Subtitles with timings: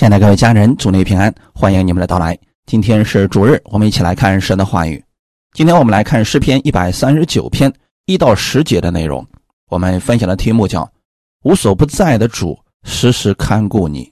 [0.00, 2.34] 亲爱的各位家人，祝你平安，欢迎你们的到来。
[2.64, 5.04] 今天是主日，我们一起来看神的话语。
[5.52, 7.70] 今天我们来看诗篇一百三十九篇
[8.06, 9.22] 一到十节的内容。
[9.68, 10.90] 我们分享的题目叫
[11.44, 14.10] “无所不在的主时时看顾你”。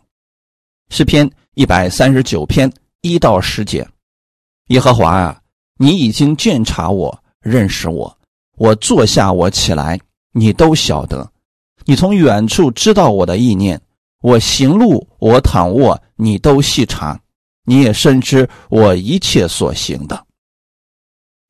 [0.93, 2.71] 诗篇一百三十九篇
[3.01, 3.89] 一到十节：
[4.67, 5.41] 耶和华啊，
[5.79, 8.15] 你已经鉴察我，认识我。
[8.59, 9.99] 我坐下，我起来，
[10.33, 11.27] 你都晓得。
[11.87, 13.81] 你从远处知道我的意念。
[14.21, 17.21] 我行路，我躺卧，你都细察，
[17.65, 20.27] 你也深知我一切所行的。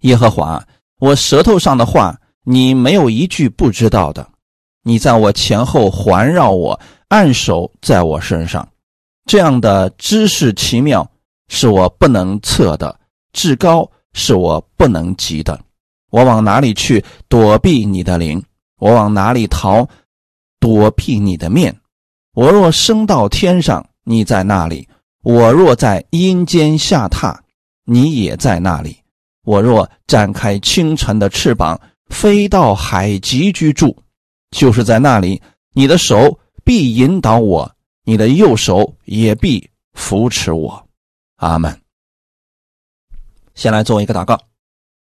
[0.02, 0.62] 耶和华，
[1.00, 4.28] 我舌头上的话，你没有一句不知道的。
[4.82, 6.78] 你在我前后环绕我，
[7.08, 8.68] 按手在我身上，
[9.24, 11.10] 这样的知识奇妙，
[11.48, 12.94] 是我不能测的；
[13.32, 15.58] 至高，是我不能及的。
[16.10, 18.42] 我往哪里去躲避你的灵？
[18.78, 19.86] 我往哪里逃
[20.60, 21.74] 躲避你的面？
[22.38, 24.86] 我若升到天上，你在那里；
[25.24, 27.36] 我若在阴间下榻，
[27.82, 28.96] 你也在那里。
[29.42, 31.80] 我若展开清晨的翅膀，
[32.10, 33.96] 飞到海极居住，
[34.52, 37.68] 就是在那里，你的手必引导我，
[38.04, 40.86] 你的右手也必扶持我。
[41.38, 41.76] 阿门。
[43.56, 44.40] 先来做一个祷告，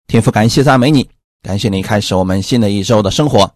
[0.05, 1.09] 天父，感谢赞美你，
[1.41, 3.51] 感谢你开始我们新的一周的生活。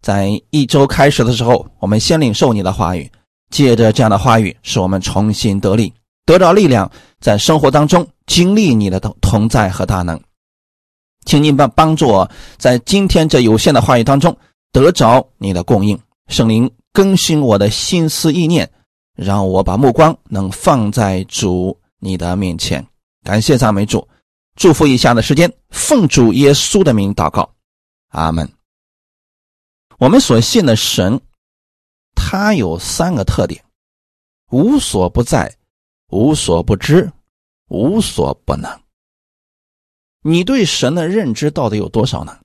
[0.00, 3.10] 在一周开始的时候，我们先领受你的话语，
[3.50, 5.92] 借着这样的话语，使我们重新得力，
[6.24, 10.18] 得到力量，在生活当中经历你的同同在和大能。
[11.26, 14.34] 请您帮帮助我，在今天这有限的话语当中
[14.72, 15.98] 得着你的供应。
[16.28, 18.70] 圣灵更新我的心思意念，
[19.14, 22.84] 让我把目光能放在主你的面前。
[23.22, 24.08] 感谢赞美主，
[24.56, 27.50] 祝福以下的时间，奉主耶稣的名祷告，
[28.12, 28.59] 阿门。
[30.00, 31.20] 我们所信的神，
[32.14, 33.62] 他有三个特点：
[34.50, 35.54] 无所不在、
[36.08, 37.12] 无所不知、
[37.68, 38.80] 无所不能。
[40.22, 42.40] 你对神的认知到底有多少呢？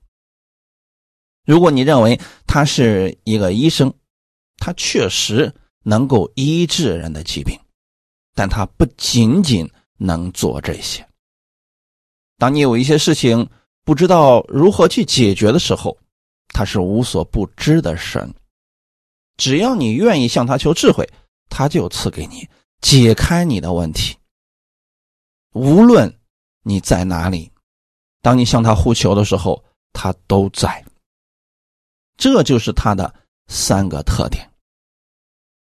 [1.46, 3.90] 如果你认为他是一个医生，
[4.58, 5.50] 他确实
[5.82, 7.58] 能够医治人的疾病，
[8.34, 9.66] 但他不仅仅
[9.96, 11.08] 能做这些。
[12.36, 13.48] 当你有一些事情
[13.82, 15.96] 不知道如何去解决的时候，
[16.48, 18.32] 他是无所不知的神，
[19.36, 21.08] 只要你愿意向他求智慧，
[21.48, 22.48] 他就赐给你
[22.80, 24.16] 解开你的问题。
[25.52, 26.12] 无论
[26.62, 27.50] 你在哪里，
[28.22, 29.62] 当你向他呼求的时候，
[29.92, 30.84] 他都在。
[32.16, 33.14] 这就是他的
[33.48, 34.50] 三个特点。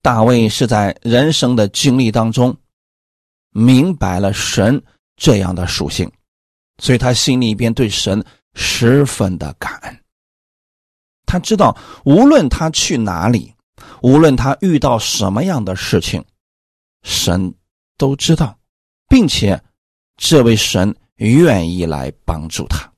[0.01, 2.57] 大卫是在人生的经历当中
[3.51, 4.81] 明白了神
[5.17, 6.09] 这样的属性，
[6.79, 10.01] 所以他心里边对神十分的感恩。
[11.27, 13.53] 他知道，无论他去哪里，
[14.01, 16.25] 无论他遇到什么样的事情，
[17.03, 17.53] 神
[17.99, 18.57] 都知道，
[19.09, 19.61] 并且
[20.17, 22.91] 这位神愿意来帮助他。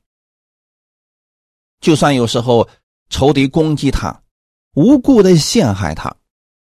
[1.81, 2.69] 就算有时候
[3.09, 4.23] 仇敌攻击他，
[4.75, 6.15] 无故的陷害他，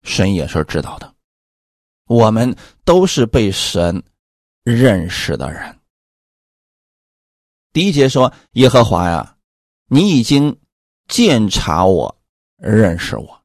[0.02, 1.14] 神也是知道的。
[2.06, 2.54] 我们
[2.84, 4.02] 都是被神
[4.64, 5.78] 认识的人。
[7.72, 9.36] 第一节说：“耶和华呀，
[9.86, 10.58] 你已经。”
[11.08, 12.16] 鉴察我，
[12.56, 13.40] 认识我。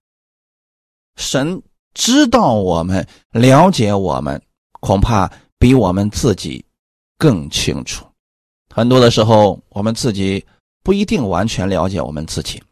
[1.17, 1.61] 神
[1.93, 4.41] 知道我们，了解我们，
[4.79, 6.63] 恐怕比我们自己
[7.17, 8.05] 更清楚。
[8.73, 10.45] 很多的时候，我们自己
[10.83, 12.63] 不一定完全了解我们自己。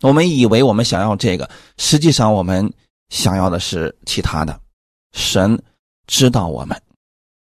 [0.00, 2.70] 我们以为我们想要这个，实际上我们
[3.10, 4.60] 想要的是其他的。
[5.12, 5.62] 神
[6.08, 6.82] 知道我们，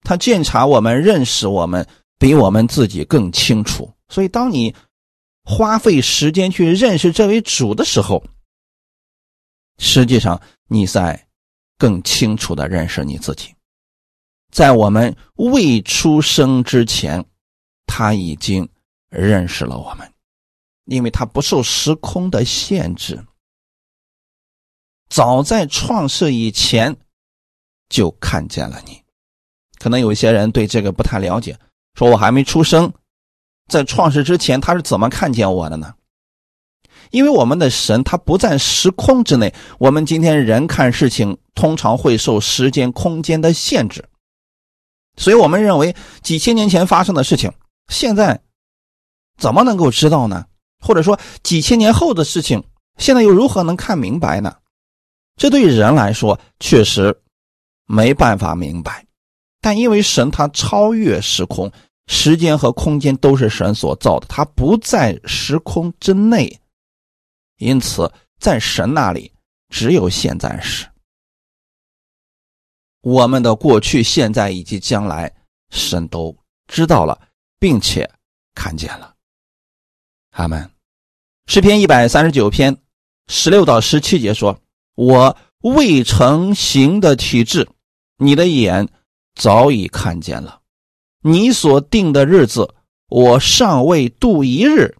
[0.02, 1.84] 他鉴察我们，认识我们，
[2.18, 3.92] 比我们自己更清楚。
[4.08, 4.72] 所以，当你。
[5.50, 8.22] 花费时间去认识这位主的时候，
[9.78, 11.26] 实际上你在
[11.78, 13.54] 更清楚的认识你自己。
[14.52, 17.24] 在我们未出生之前，
[17.86, 18.68] 他已经
[19.08, 20.12] 认识了我们，
[20.84, 23.24] 因为他不受时空的限制。
[25.08, 26.94] 早在创世以前
[27.88, 29.02] 就看见了你。
[29.78, 31.58] 可能有一些人对这个不太了解，
[31.94, 32.92] 说我还没出生。
[33.68, 35.94] 在创世之前，他是怎么看见我的呢？
[37.10, 44.04] 因为我们的神他不在时空之内，我们今天人看事情通常会受时间、空间的限制，
[45.16, 47.50] 所以我们认为几千年前发生的事情，
[47.88, 48.38] 现在
[49.38, 50.44] 怎么能够知道呢？
[50.80, 52.62] 或者说几千年后的事情，
[52.98, 54.54] 现在又如何能看明白呢？
[55.36, 57.18] 这对人来说确实
[57.86, 59.06] 没办法明白，
[59.60, 61.72] 但因为神他超越时空。
[62.08, 66.58] 时间和空间都是神所造的，它不在时空之内，
[67.58, 68.10] 因此
[68.40, 69.30] 在神那里
[69.68, 70.86] 只有现在时。
[73.02, 75.32] 我们的过去、现在以及将来，
[75.70, 77.28] 神都知道了，
[77.58, 78.10] 并且
[78.54, 79.14] 看见了。
[80.30, 80.68] 阿门。
[81.46, 82.76] 诗篇一百三十九篇
[83.28, 84.60] 十六到十七节说
[84.96, 87.68] ：“我未成形的体质，
[88.16, 88.88] 你的眼
[89.34, 90.60] 早已看见了；
[91.20, 92.74] 你所定的日子，
[93.08, 94.96] 我尚未度一日，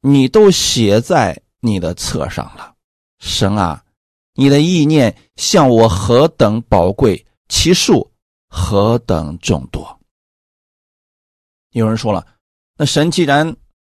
[0.00, 2.74] 你都写在你的册上了。
[3.18, 3.84] 神啊，
[4.34, 8.10] 你的意念向我何等宝贵，其数
[8.48, 10.00] 何等众多。”
[11.72, 12.26] 有人说了
[12.76, 13.54] ：“那神既然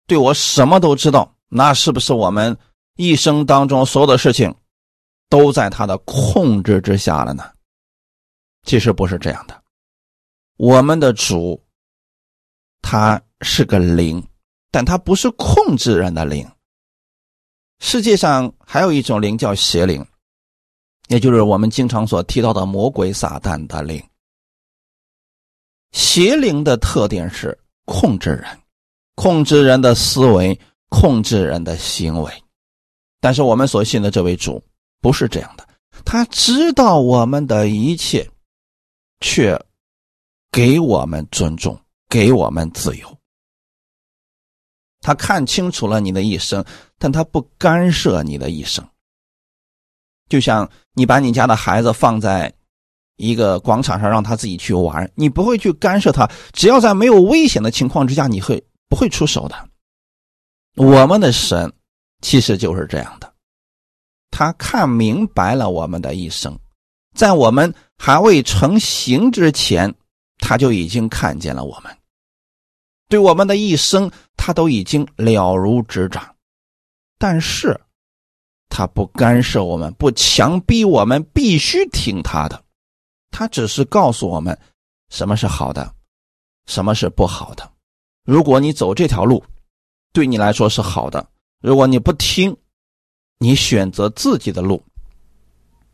[0.06, 2.56] 对我什么都知道？”那是不是我们
[2.96, 4.54] 一生当中所有的事情
[5.28, 7.44] 都在他的控制之下了呢？
[8.64, 9.62] 其实不是这样的。
[10.60, 11.58] 我们的主
[12.82, 14.22] 他是个灵，
[14.70, 16.46] 但他不是控制人的灵。
[17.78, 20.06] 世界上还有一种灵叫邪灵，
[21.08, 24.06] 也就是我们经常所提到的魔鬼撒旦的灵。
[25.92, 28.44] 邪灵的特点是控制人，
[29.14, 30.60] 控制人的思维。
[30.90, 32.42] 控制人的行为，
[33.20, 34.60] 但是我们所信的这位主
[35.00, 35.64] 不是这样的。
[36.04, 38.28] 他知道我们的一切，
[39.20, 39.56] 却
[40.50, 43.18] 给我们尊重，给我们自由。
[45.00, 46.64] 他看清楚了你的一生，
[46.98, 48.86] 但他不干涉你的一生。
[50.28, 52.52] 就像你把你家的孩子放在
[53.16, 56.30] 一个广场上，让他自己去玩，你不会去干涉他。
[56.52, 59.68] 只要在没有危险的情况之下，你会不会出手的？
[60.76, 61.72] 我们的神
[62.20, 63.32] 其实就是这样的，
[64.30, 66.56] 他看明白了我们的一生，
[67.14, 69.92] 在我们还未成形之前，
[70.40, 71.96] 他就已经看见了我们，
[73.08, 76.34] 对我们的一生，他都已经了如指掌。
[77.18, 77.78] 但是，
[78.68, 82.64] 他不干涉我们，不强逼我们必须听他的，
[83.30, 84.58] 他只是告诉我们
[85.10, 85.94] 什么是好的，
[86.66, 87.70] 什么是不好的。
[88.24, 89.44] 如果你走这条路，
[90.12, 91.28] 对你来说是好的。
[91.60, 92.56] 如果你不听，
[93.38, 94.82] 你选择自己的路，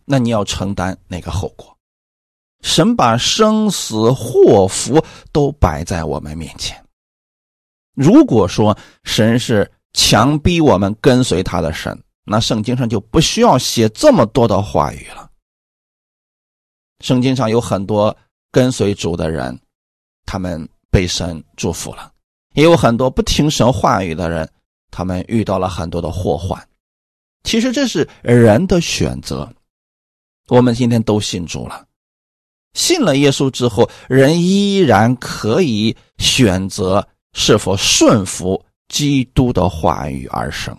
[0.05, 1.75] 那你要承担那个后果。
[2.67, 6.77] 神把生死祸福都摆在我们面前。
[7.95, 15.31] 如果说神是强逼我们跟随他的神，那圣经上就不需要写这么多的话语了。
[17.05, 18.15] 圣经上有很多
[18.51, 19.57] 跟随主的人，
[20.25, 22.12] 他们被神祝福了。
[22.55, 24.51] 也有很多不听神话语的人，
[24.91, 26.61] 他们遇到了很多的祸患。
[27.45, 29.49] 其实这是人的选择。
[30.49, 31.86] 我们今天都信主了，
[32.76, 40.78] 信了耶稣之后，人依然可以选择是否顺服基督的话语而生。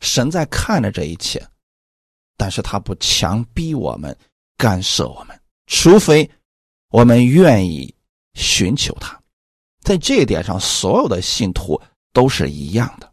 [0.00, 1.44] 神在看着这一切，
[2.36, 4.16] 但是他不强逼我们，
[4.56, 6.30] 干涉我们，除非
[6.90, 7.92] 我们愿意
[8.34, 9.20] 寻求他。
[9.80, 11.80] 在这一点上，所有的信徒
[12.12, 13.10] 都是一样的。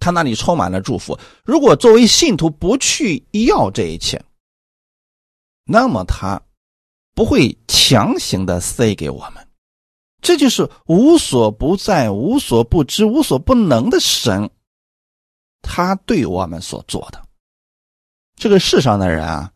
[0.00, 1.16] 他那里充满了祝福。
[1.44, 4.20] 如果作为信徒不去要这一切，
[5.72, 6.42] 那么他
[7.14, 9.46] 不会强行的塞给我们。
[10.20, 14.50] 这就是无所不在、无所不知、无所不能的神，
[15.62, 17.22] 他对我们所做的。
[18.34, 19.52] 这个世上的人啊，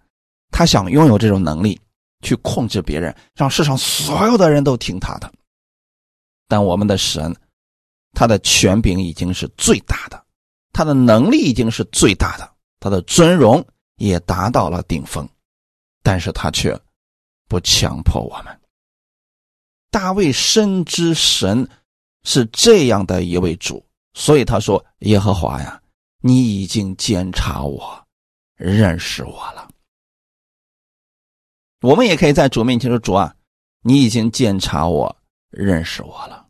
[0.53, 1.81] 他想拥有这种能力，
[2.23, 5.33] 去控制别人，让世上所有的人都听他的。
[6.47, 7.35] 但我们的神，
[8.13, 10.25] 他的权柄已经是最大的，
[10.73, 12.49] 他的能力已经是最大的，
[12.79, 15.29] 他的尊荣也达到了顶峰，
[16.05, 16.79] 但是他却
[17.49, 18.61] 不强迫我们。
[19.91, 21.69] 大卫深知神
[22.23, 25.83] 是这样的一位主，所以他说：“耶和华呀，
[26.21, 28.07] 你已经监察我，
[28.55, 29.69] 认识我了。”
[31.81, 33.35] 我们也可以在主面前说：“主啊，
[33.83, 35.17] 你已经监察我。”
[35.51, 36.49] 认识我了。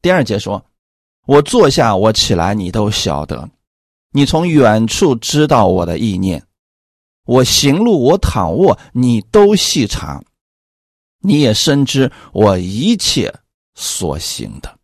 [0.00, 0.64] 第二节说
[1.26, 3.48] ：“我坐下，我起来，你都晓得；
[4.12, 6.46] 你从远处知道我的意念。
[7.24, 10.22] 我行路，我躺卧，你都细察。
[11.20, 13.32] 你也深知我一切
[13.74, 14.78] 所行的。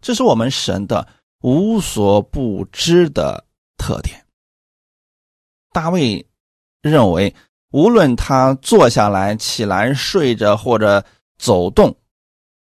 [0.00, 1.08] 这是我们神的
[1.40, 3.44] 无所不知的
[3.76, 4.24] 特点。”
[5.72, 6.26] 大卫
[6.82, 7.34] 认为。
[7.72, 11.02] 无论他坐下来、起来、睡着或者
[11.38, 11.96] 走动，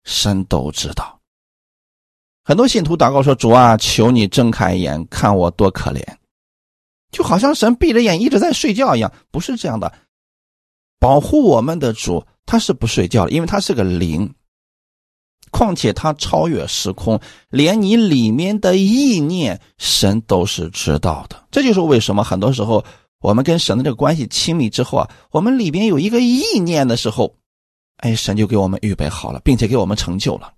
[0.04, 1.20] 神都知道。
[2.42, 6.02] 很多信徒祷告说：“主啊，求你睁开眼，看我多可怜。”
[7.14, 9.90] 就好像神闭着眼一直在睡觉一样，不是这样的。
[10.98, 14.34] 保护我们的主，他是不睡觉的，因为他是个灵，
[15.50, 21.46] 况且他超越时空，连你里面的意念，神都是知道的。
[21.50, 22.84] 这就是为什么很多时候
[23.20, 27.36] 我们跟神的这个关系亲密之后啊，我们里边有一个意念的时候，
[27.98, 30.52] 哎，神就给我们预备好了，并且给我们成就了。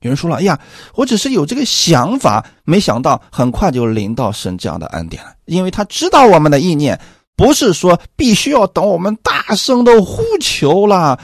[0.00, 0.60] 有人说了：“哎呀，
[0.94, 7.00] 我只是有这个想法，没想到很快就临到神这样的恩典了，因为他知道我们的意念。”
[7.38, 11.20] 不是说必须要等我们大声的呼求了，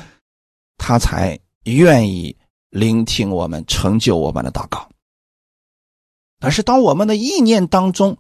[0.77, 2.37] 他才愿意
[2.69, 4.87] 聆听我们、成就我们的祷告。
[6.41, 8.15] 而是当我们的意念当中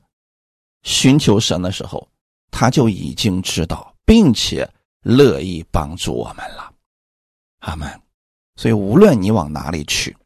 [0.84, 2.08] 寻求神的时候，
[2.50, 4.66] 他就已经知道，并且
[5.02, 6.72] 乐意帮助我们了。
[7.58, 7.86] 阿门。
[8.56, 10.16] 所以，无论你往哪里去，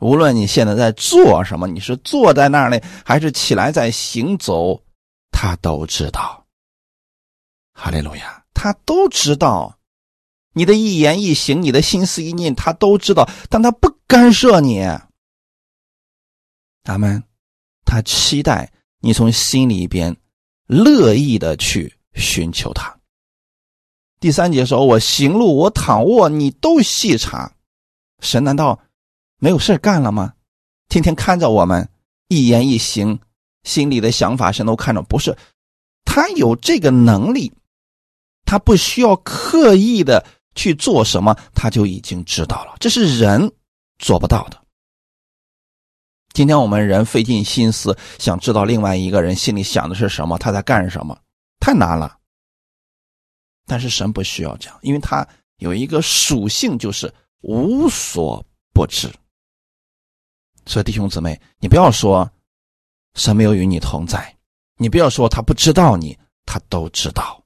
[0.00, 4.82] 无论你现在在做什么，你是坐在那儿呢，还是起来在行走，
[5.30, 6.46] 他都知道。
[7.72, 9.78] 哈利路亚，他都知道
[10.52, 14.80] 你的一言一行，你的心思意念，他都知道，但他不干涉你。
[16.84, 17.22] 阿门。
[17.84, 20.14] 他期待你从心里边
[20.66, 22.94] 乐意的去寻求他。
[24.20, 27.50] 第三节说：“我行路，我躺卧，你都细查。”
[28.20, 28.78] 神难道
[29.38, 30.34] 没有事干了吗？
[30.88, 31.88] 天天看着我们
[32.28, 33.18] 一言一行，
[33.62, 35.02] 心里的想法，神都看着。
[35.02, 35.36] 不是，
[36.04, 37.52] 他有这个能力。
[38.44, 42.74] 他不需要刻意的去做什么，他就已经知道了。
[42.80, 43.52] 这是人
[43.98, 44.58] 做不到的。
[46.32, 51.18] 今天我们人费尽心思想知道另外一个人心里想的是什么，他在干什么，
[51.60, 52.16] 太难了。
[53.66, 55.28] 但是神不需要这样，因为他
[55.58, 58.42] 有一个属性，就是无所
[58.72, 59.12] 不知。
[60.68, 62.30] 所以弟兄姊妹，你不要说
[63.14, 64.36] 神没有与你同在，
[64.76, 67.42] 你不要说他不知道你，他都知道。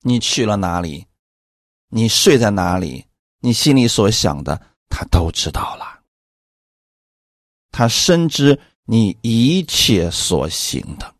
[0.00, 1.06] 你去了哪里？
[1.90, 3.06] 你睡在哪里？
[3.38, 6.00] 你心里所想的，他都知道了。
[7.70, 11.14] 他深知你一切所行的。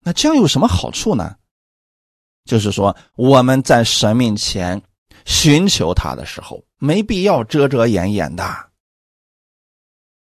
[0.00, 1.36] 那这样有什么好处呢？
[2.44, 4.82] 就是说，我们在神面前
[5.24, 8.67] 寻求他的时候，没必要遮遮掩掩的。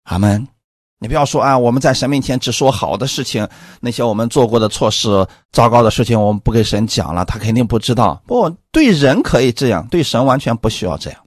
[0.03, 0.47] 阿门。
[1.03, 3.47] 你不要说啊，我们在神面前只说好的事情，
[3.79, 8.21] 那些我们做过的错事、糟糕的事情，我们不给神讲了，他肯定不知道。
[8.27, 11.19] 不，对人可以这样，对神完全不需要这样，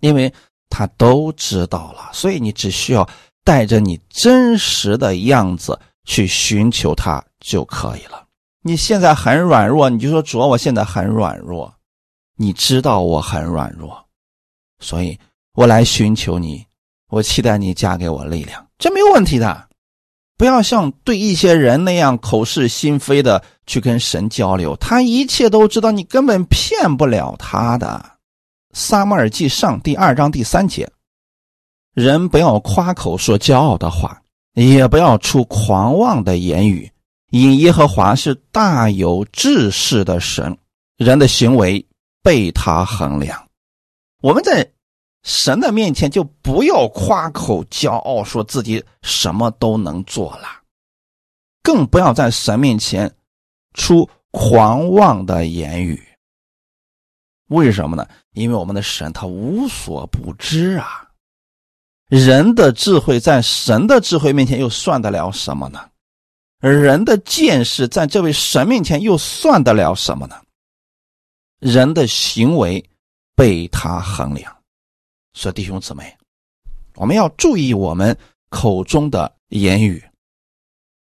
[0.00, 0.34] 因为
[0.68, 2.10] 他都知道了。
[2.12, 3.08] 所以你只需要
[3.44, 8.26] 带着你真实的样子去寻求他就可以了。
[8.62, 11.72] 你现在很软弱，你就说主，我现在很软弱，
[12.36, 14.04] 你知道我很软弱，
[14.80, 15.16] 所以
[15.54, 16.66] 我来寻求你。
[17.10, 19.66] 我期待你嫁给我力量，这没有问题的。
[20.36, 28.04] 不要像对一些人那样口是心非的去跟神交流，他一切都知道，你根本骗不了他的。
[28.72, 30.88] 撒母耳记上第二章第三节：
[31.94, 34.22] 人不要夸口说骄傲的话，
[34.54, 36.92] 也不要出狂妄的言语，
[37.30, 40.56] 因耶和华是大有志士的神，
[40.98, 41.84] 人的行为
[42.22, 43.42] 被他衡量。
[44.20, 44.70] 我们在。
[45.24, 50.48] 神的面前就不要夸口骄傲，说自己什么都能做了，
[51.62, 53.14] 更不要在神面前
[53.74, 56.02] 出狂妄的言语。
[57.48, 58.06] 为什么呢？
[58.32, 61.08] 因为我们的神他无所不知啊。
[62.08, 65.88] 人的智慧在神的智慧面前又算得了什么呢？
[66.60, 70.40] 人的见识在这位神面前又算得了什么呢？
[71.58, 72.82] 人的行为
[73.34, 74.57] 被他衡量。
[75.38, 76.16] 说弟兄姊妹，
[76.96, 78.18] 我们要注意我们
[78.48, 80.04] 口中的言语，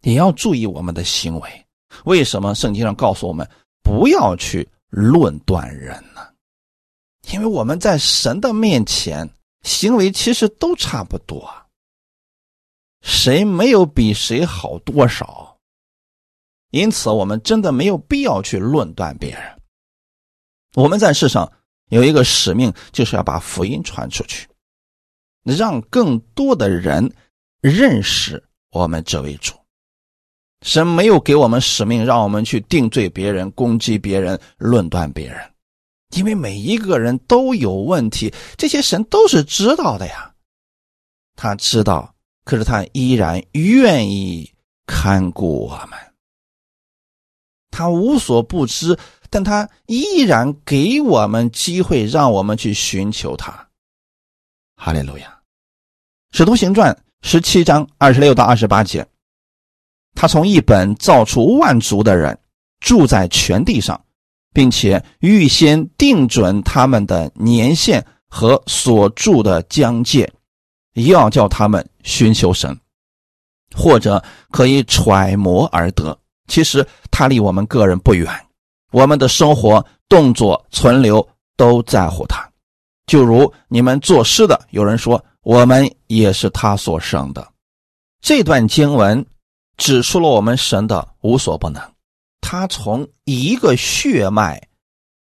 [0.04, 1.66] 也要注意我们的行为。
[2.06, 3.46] 为什么圣经上告诉我们
[3.84, 6.26] 不要去论断人呢？
[7.34, 9.30] 因为我们在神的面前，
[9.64, 11.54] 行为其实都差不多，
[13.02, 15.58] 谁没有比谁好多少？
[16.70, 19.62] 因此，我们真的没有必要去论断别人。
[20.76, 21.52] 我们在世上。
[21.92, 24.48] 有一个使命，就是要把福音传出去，
[25.44, 27.14] 让更多的人
[27.60, 29.54] 认识我们这位主。
[30.62, 35.54] 神没有给我们使命，让我们去定罪别人、攻击别人、论断别人，
[36.16, 40.34] 因为每一个人都有问题，这些神都是知道的呀。
[41.36, 44.50] 他知道，可是他依然愿意
[44.86, 46.00] 看顾我们，
[47.70, 48.98] 他无所不知。
[49.32, 53.70] 但他依然给我们机会，让我们去寻求他。
[54.76, 55.40] 哈利路亚，
[56.38, 56.94] 《使徒行传》
[57.28, 59.08] 十七章二十六到二十八节，
[60.16, 62.38] 他从一本造出万族的人，
[62.82, 64.04] 住在全地上，
[64.54, 70.30] 并且预先定准他们的年限和所住的疆界，
[70.94, 72.78] 要叫他们寻求神，
[73.74, 76.18] 或者可以揣摩而得。
[76.48, 78.28] 其实他离我们个人不远，
[78.92, 82.48] 我们的生活、动作、存留都在乎他。
[83.08, 87.46] 就如你们作诗的，有人说我们也是他所生的。
[88.22, 89.26] 这段经文
[89.78, 91.82] 指出了我们神的无所不能，
[92.40, 94.62] 他从一个血脉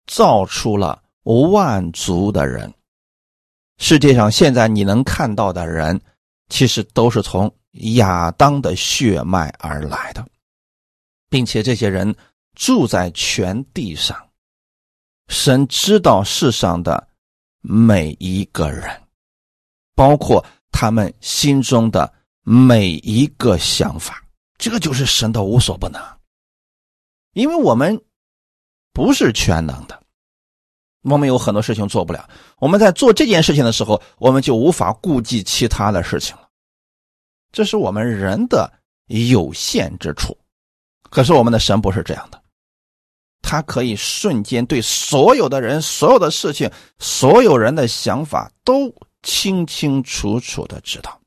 [0.07, 2.73] 造出了万族的人。
[3.79, 6.01] 世界上现在你能看到的人，
[6.49, 7.53] 其实都是从
[7.95, 10.25] 亚当的血脉而来的，
[11.29, 12.15] 并且这些人
[12.55, 14.17] 住在全地上。
[15.29, 17.09] 神知道世上的
[17.61, 19.03] 每一个人，
[19.95, 24.23] 包括他们心中的每一个想法，
[24.59, 26.01] 这就是神的无所不能。
[27.33, 28.01] 因为我们
[28.93, 30.03] 不是全能的。
[31.03, 36.49] 我们有很多事情做不了，我们在做这件事情的时候，我们就无法顾及其他的事情了。
[37.53, 38.73] 这是我们人的
[39.07, 40.37] 有限之处。
[41.11, 42.43] 可是我们的神不是这样的，
[43.47, 48.91] 他可以瞬间对所有的人、所有的事情、所有人的想法都
[49.23, 51.21] 清清楚楚的知道。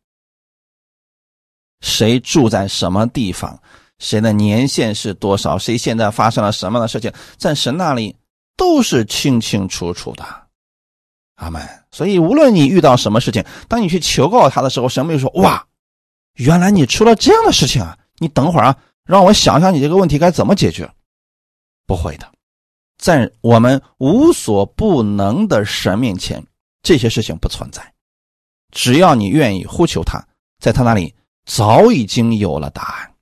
[1.82, 3.62] 谁住在什么地方，
[4.00, 8.16] 谁的年限是多少，谁现在发生了什么样的事情，在神那里。
[8.60, 10.26] 都是清清楚楚的，
[11.36, 11.62] 阿门。
[11.92, 15.64] 所以无论你遇到什么事情，当你去求告他的时候，神没有说：“哇，
[16.38, 20.92] 原来你出了这样的事情啊！”你等会儿啊，让我想想你这个问题该怎么解决。
[21.88, 22.32] 不会的，
[23.00, 26.46] 在我们无所不能的神面前，
[26.84, 27.94] 这些事情不存在。
[28.72, 30.24] 只要你愿意呼求他，
[30.60, 31.16] 在他那里
[31.46, 33.16] 早已经有了答案。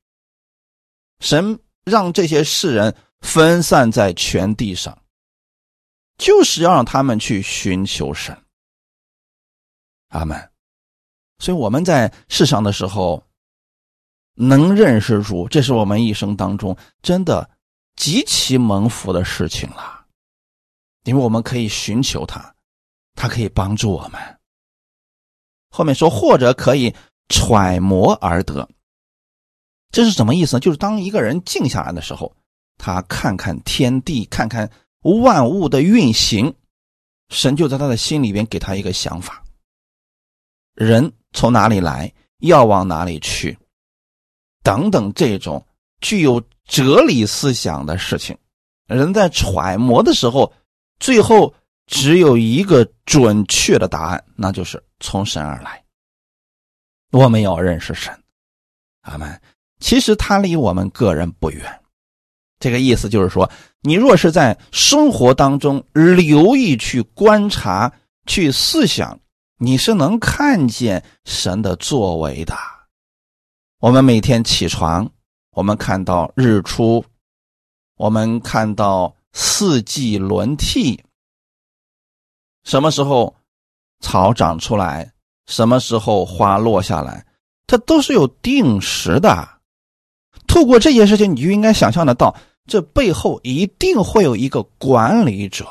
[1.20, 4.98] 神让这些世人分散在全地上。
[6.18, 8.42] 就是要让他们去寻求神，
[10.12, 10.50] 阿门。
[11.40, 13.22] 所以我们在世上的时候，
[14.36, 17.50] 能认识主，这是我们一生当中真的
[17.96, 20.06] 极其蒙福的事情了，
[21.04, 22.56] 因为我们可以寻求他，
[23.14, 24.40] 他可以帮助我们。
[25.70, 26.96] 后面说或者可以
[27.30, 28.70] 揣摩而得，
[29.92, 30.60] 这是什么意思呢？
[30.60, 32.36] 就是当一个人静下来的时候，
[32.78, 34.72] 他看看天地，看看。
[35.22, 36.56] 万物的运行，
[37.30, 39.44] 神就在他的心里边给他一个想法：
[40.74, 43.56] 人从哪里来，要往哪里去，
[44.64, 45.64] 等等这种
[46.02, 48.38] 具有哲理思想的事情，
[48.88, 50.52] 人在揣摩的时候，
[51.00, 51.54] 最后
[51.88, 55.84] 只有一个准确的答案，那就是从神而来。
[57.12, 58.18] 我们要认识神，
[59.02, 59.42] 阿门。
[59.80, 61.82] 其实他离我们个人不远。
[62.60, 63.50] 这个意思就是说，
[63.82, 67.92] 你若是在生活当中留意去观察、
[68.26, 69.20] 去思想，
[69.58, 72.58] 你是能看见神的作为的。
[73.80, 75.12] 我们每天起床，
[75.56, 77.04] 我们看到日出，
[77.96, 81.02] 我们看到四季轮替，
[82.66, 83.34] 什么时候
[84.02, 85.14] 草长出来，
[85.48, 87.26] 什么时候花落下来，
[87.68, 89.48] 它都是有定时的。
[90.46, 95.66] 透过这些事情，你就应该想象得到，这背后一定会有一个管理者。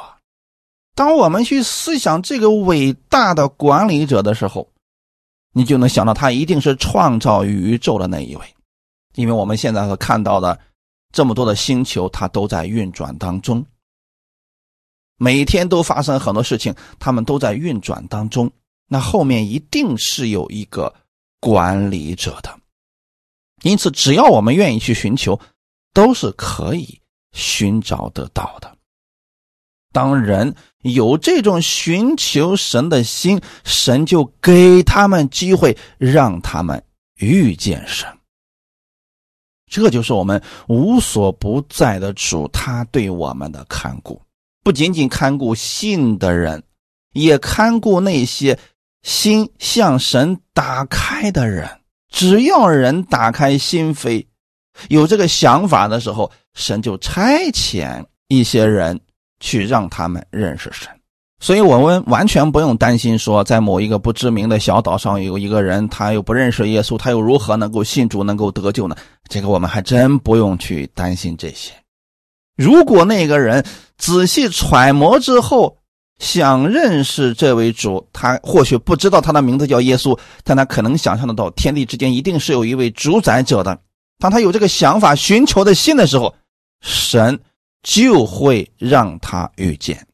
[0.94, 4.66] 当我们去思想这个伟大的管理者的时候，
[5.52, 8.53] 你就能想到他一定是创造宇宙的那一位，
[9.14, 10.58] 因为我们现在所看到的
[11.12, 13.64] 这么多的星球，它都在运转当中，
[15.16, 18.50] 每天都发生很多事情，他们都在运转当中。
[18.88, 20.94] 那后面一定是有一个
[21.40, 22.58] 管理者的。
[23.62, 25.40] 因此，只要我们愿意去寻求，
[25.94, 27.00] 都是可以
[27.32, 28.76] 寻找得到的。
[29.92, 38.13] 当人有这种寻求神的心，神就给他们机会，让他们遇见神。
[39.74, 44.22] 这就是我们无所不在的主，他对我们的看顾，
[44.62, 46.62] 不仅仅看顾信的人，
[47.12, 48.56] 也看顾那些
[49.02, 51.68] 心向神打开的人。
[52.08, 54.24] 只要人打开心扉，
[54.90, 59.00] 有这个想法的时候，神就差遣一些人
[59.40, 60.88] 去让他们认识神。
[61.40, 68.96] 所以我们完全不用担心说，在某一个不知名的小岛上有一个人，他又不认识耶稣，他又如何能够信主、能够得救呢？
[69.28, 71.72] 这个我们还真不用去担心这些。
[72.56, 73.64] 如果那个人
[73.98, 75.76] 仔细揣摩之后，
[76.20, 83.76] 想认识这位主，他或许不知道他的名字叫耶稣，但他可能想象得到，天地之间一定是有一位主宰者的。
[84.20, 86.32] 当他有这个想法、寻求的心的时候，
[86.80, 87.38] 神
[87.82, 90.06] 就会让他遇见。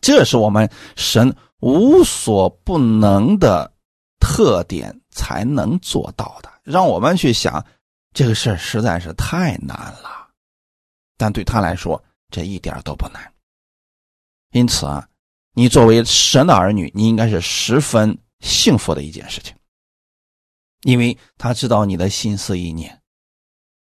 [0.00, 3.72] 这是我们神无所不能的
[4.18, 6.50] 特点才能做到的。
[6.62, 7.64] 让我们去想，
[8.12, 10.28] 这个事儿实在是太难了，
[11.16, 13.32] 但对他来说，这一点都不难。
[14.52, 15.08] 因此啊，
[15.54, 19.54] 你作为神的儿女，你应该是十分幸福的一件事情，
[20.82, 23.00] 因为他知道你的心思意念。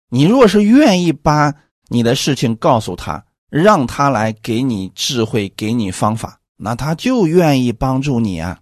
[0.09, 1.53] 你若是愿意把
[1.89, 8.61] 你的事情告诉他，让他来给你智慧，给你方法，那他就愿意帮助你啊。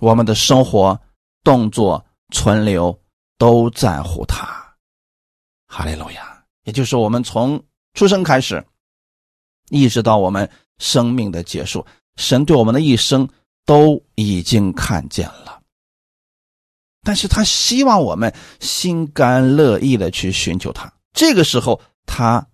[0.00, 0.98] 我们的生活、
[1.44, 2.98] 动作、存留
[3.36, 4.76] 都在乎他。
[5.66, 6.42] 哈利路亚！
[6.64, 7.62] 也就是我们从
[7.94, 8.66] 出生开始，
[9.68, 11.84] 一直到我们生命的结束，
[12.16, 13.28] 神对我们的一生
[13.66, 15.60] 都已经看见了。
[17.02, 20.92] 但是他希望我们心甘乐意的去寻求他。
[21.12, 22.47] 这个时候，他。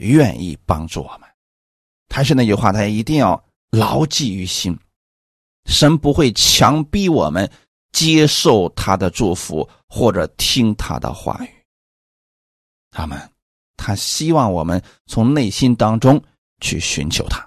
[0.00, 1.28] 愿意帮助我们，
[2.08, 4.78] 还是那句话，大家一定要牢记于心：
[5.66, 7.50] 神不会强逼我们
[7.92, 11.50] 接受他的祝福或者听他的话语。
[12.90, 13.30] 他们，
[13.76, 16.22] 他希望我们从内心当中
[16.60, 17.46] 去寻求他。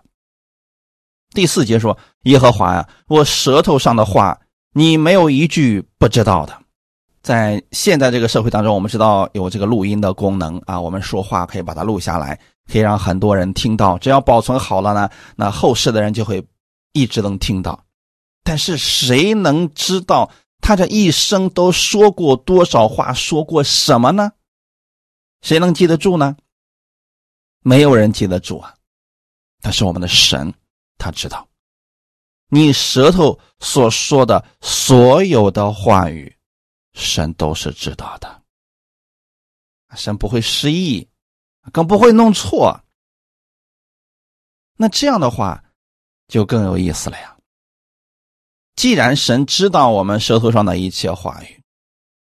[1.31, 4.39] 第四节说：“耶和华呀，我舌头上的话，
[4.73, 6.62] 你没有一句不知道的。”
[7.23, 12.37] 在现在这个社会当中，我们知道有这个录音的功能啊，我们说话可以把它录下来，
[12.69, 13.97] 可以让很多人听到。
[13.97, 16.45] 只要保存好了呢，那后世的人就会
[16.91, 17.81] 一直能听到。
[18.43, 24.33] 但是谁能知道他这一生都说过多少话，说过什么呢？
[25.41, 26.35] 谁能记得住呢？
[27.61, 28.73] 没有人记得住啊。
[29.61, 30.53] 但是我们的神
[30.97, 31.47] 他知道，
[32.49, 36.35] 你舌头所说的所有的话语。
[36.93, 38.41] 神都是知道的，
[39.95, 41.07] 神不会失忆，
[41.71, 42.79] 更不会弄错。
[44.77, 45.63] 那这样的话，
[46.27, 47.35] 就更有意思了呀。
[48.75, 51.63] 既然神知道我们舌头上的一切话语，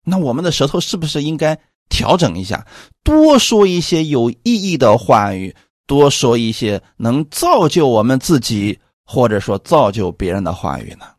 [0.05, 2.67] 那我们的舌头是不是应该调整一下，
[3.03, 11.15] 多说一些有意义的话语，多说一些能造就我们自己，或者说造就别人的话语呢？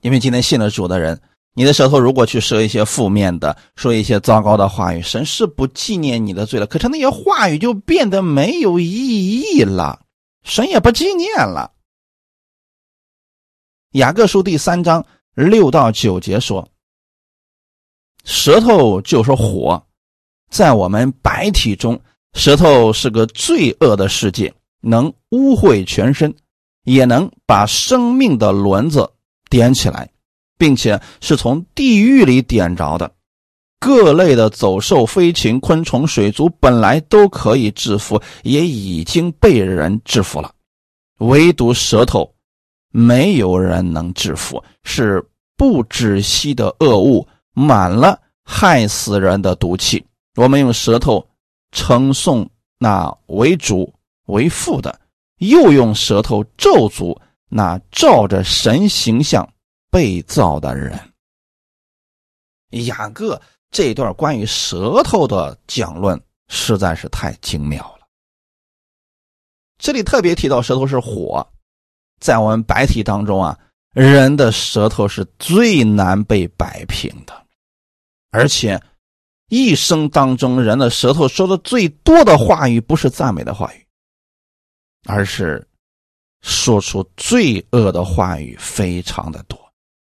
[0.00, 1.20] 因为今天信了主的人。
[1.56, 6.66] 你的舌头如果去说一些负面的，说一些糟糕的话语，神是不纪念你的罪了。
[6.66, 10.04] 可是那些话语就变得没有意义了，
[10.42, 11.70] 神也不纪念了。
[13.92, 16.68] 雅各书第三章六到九节说
[18.26, 19.80] ：“舌头就是火，
[20.50, 22.00] 在我们白体中，
[22.32, 26.34] 舌头是个罪恶的世界，能污秽全身，
[26.82, 29.08] 也能把生命的轮子
[29.48, 30.10] 点起来。”
[30.64, 33.12] 并且是从地狱里点着的，
[33.78, 40.50] 各类的走兽、飞禽、昆虫、水族本来都可以制服，也已经被人制服了，
[41.18, 42.32] 唯独舌头，
[42.90, 45.22] 没有人能制服，是
[45.54, 50.02] 不止息的恶物，满了害死人的毒气。
[50.36, 51.22] 我们用舌头
[51.72, 52.48] 称颂
[52.78, 53.92] 那为主
[54.28, 54.98] 为父的，
[55.40, 57.14] 又用舌头咒诅
[57.50, 59.46] 那照着神形象。
[59.94, 60.98] 被造的人，
[62.86, 68.04] 雅各这段关于舌头的讲论实在是太精妙了。
[69.78, 71.46] 这里特别提到舌头是火，
[72.18, 73.56] 在我们白体当中啊，
[73.92, 77.46] 人的舌头是最难被摆平的，
[78.32, 78.82] 而且
[79.48, 83.86] 一生当中人的舌头说的最多的话语不是赞美的话语，
[85.06, 85.64] 而是
[86.42, 89.63] 说出罪恶的话语，非常的多。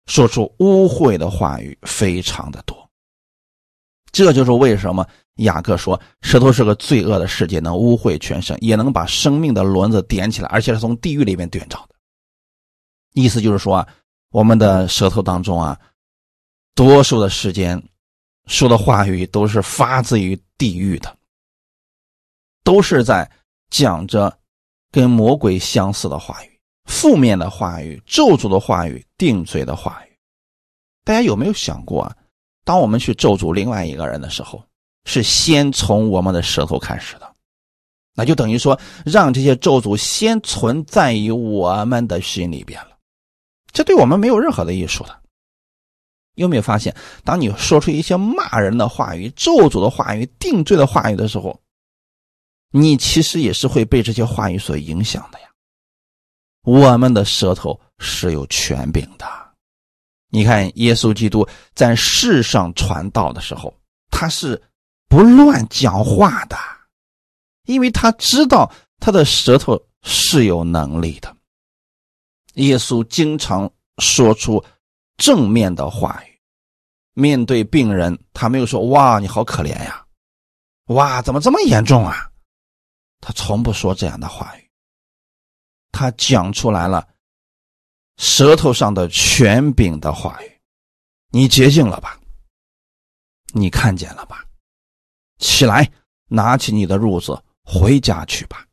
[0.06, 2.90] 说出污秽的话语非常的多，
[4.12, 11.96] 这就是为什么雅各说舌头是个罪恶的世界，能污秽全身，也能把生命的轮子点起来，而且是从地狱里面点着的。
[13.14, 13.88] 意思就是说啊，
[14.30, 15.80] 我们的舌头当中啊，
[16.76, 17.82] 多数的时间
[18.46, 21.18] 说的话语都是发自于地狱的，
[22.64, 23.30] 都是在
[23.70, 24.38] 讲着
[24.92, 26.55] 跟魔鬼相似的话语。
[26.86, 30.18] 负面的话语、咒诅的话语、定罪的话语，
[31.04, 32.16] 大家有没有想过啊？
[32.64, 34.64] 当我们去咒诅另外一个人的时候，
[35.06, 37.36] 是先从我们的舌头开始的，
[38.16, 42.98] 那就等于说让这些咒诅先存在于我们的心里边了。
[43.72, 45.22] 这对我们没有任何的益处的。
[46.36, 46.94] 有没有发现，
[47.24, 51.60] 当你说出一些骂人的话语、咒诅的话语、定罪的话语的时候，
[52.72, 55.48] 你其实也是会被这些话语所影响的呀。
[56.66, 59.26] 我们的舌头是有权柄的。
[60.30, 63.74] 你看，耶稣基督在世上传道的时候，
[64.10, 64.62] 他是
[65.08, 66.58] 不乱讲话的，
[67.68, 71.34] 因为他知道他的舌头是有能力的。
[72.56, 74.64] 耶稣经常说出
[75.18, 76.36] 正面的话语。
[77.14, 80.06] 面对病人，他没有说：“哇，你好可怜呀
[80.88, 82.30] ！”“哇，怎么这么严重啊？”
[83.22, 84.65] 他从不说这样的话语。
[85.98, 87.08] 他讲出来了
[88.18, 90.52] 舌头上的权柄的话语
[91.32, 92.20] ：“你洁净了吧？
[93.54, 94.46] 你看见了吧？
[95.40, 95.90] 起来，
[96.28, 98.68] 拿起你的褥子回家去吧。”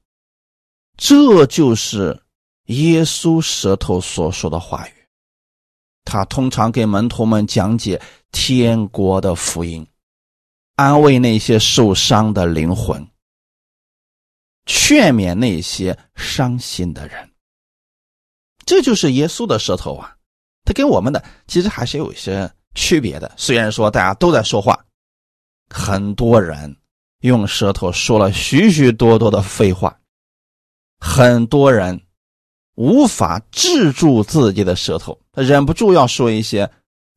[0.98, 2.20] 这就是
[2.64, 4.92] 耶稣舌头所说的话语。
[6.04, 9.86] 他通常给门徒们讲解天国的福音，
[10.74, 13.06] 安慰那些受伤的灵魂，
[14.66, 17.30] 劝勉那些伤心的人。
[18.64, 20.16] 这就是耶稣的舌头啊！
[20.64, 23.32] 他跟我们的其实还是有一些区别的。
[23.36, 24.84] 虽然说大家都在说话，
[25.68, 26.76] 很多人
[27.20, 29.98] 用舌头说了许许多多的废话，
[31.00, 32.00] 很多人。
[32.74, 36.68] 无法制住自己的舌头，他忍不住要说一些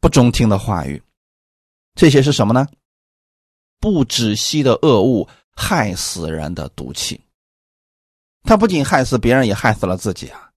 [0.02, 1.02] 不中听的话语。
[1.96, 2.68] 这些是什么呢？
[3.80, 7.22] 不止息的恶物，害死人的毒气。
[8.46, 10.50] 他不仅害死别人，也害死了自己啊！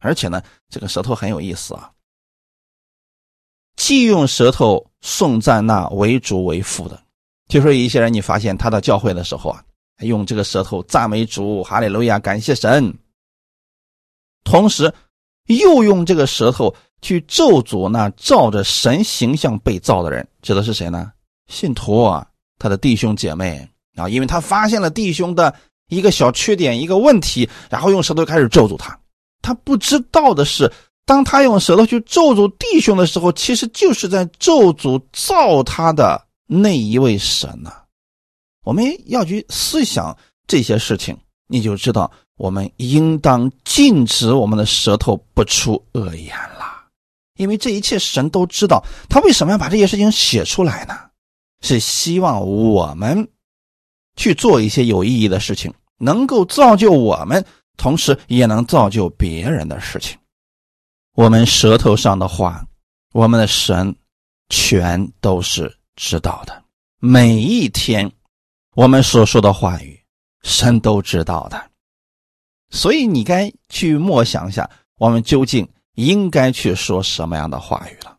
[0.00, 1.92] 而且呢，这个舌头很有意思啊，
[3.76, 7.00] 既用舌头颂赞那为主为父的，
[7.48, 9.64] 就说一些人，你发现他到教会的时候啊，
[10.00, 12.92] 用这个舌头赞美主，哈利路亚，感谢神。
[14.42, 14.92] 同时，
[15.46, 21.12] 又用这个舌头去咒诅那照着神形象被造的人，指的是谁呢？
[21.46, 22.26] 信徒啊，
[22.58, 25.54] 他的弟兄姐妹啊，因为他发现了弟兄的
[25.92, 28.98] 一个小缺点、一个问题，然后用舌头开始咒诅他。
[29.42, 30.72] 他不知道的是，
[31.04, 37.70] 当他用舌头去咒诅弟兄的时候，其实就是在咒诅造他的那一位神呢。
[38.64, 41.14] 我们要去思想这些事情，
[41.46, 42.10] 你就知道。
[42.38, 46.86] 我们应当禁止我们的舌头不出恶言了，
[47.36, 48.82] 因为这一切神都知道。
[49.08, 50.94] 他为什么要把这些事情写出来呢？
[51.60, 53.28] 是希望我们
[54.16, 57.44] 去做一些有意义的事情，能够造就我们，
[57.76, 60.18] 同时也能造就别人的事情。
[61.14, 62.66] 我们舌头上的话，
[63.12, 63.94] 我们的神
[64.48, 66.60] 全都是知道的。
[66.98, 68.10] 每一天，
[68.74, 69.96] 我们所说的话语，
[70.42, 71.70] 神都知道的。
[72.70, 78.16] 所以你该去默想一下，我们究竟应该去说什么样的话语了。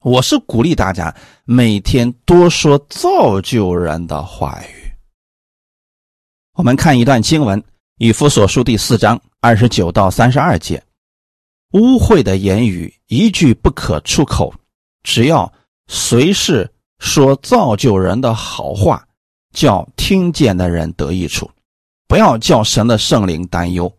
[0.00, 4.75] 我是鼓励大家每天多说造就人的话语。
[6.56, 7.60] 我们看一段经文，
[7.98, 10.82] 《以弗所书》第四章二十九到三十二节：
[11.72, 14.54] 污秽的言语一句不可出口，
[15.02, 15.52] 只要
[15.86, 16.66] 随时
[16.98, 19.06] 说造就人的好话，
[19.52, 21.50] 叫听见的人得益处。
[22.08, 23.92] 不要叫神的圣灵担忧，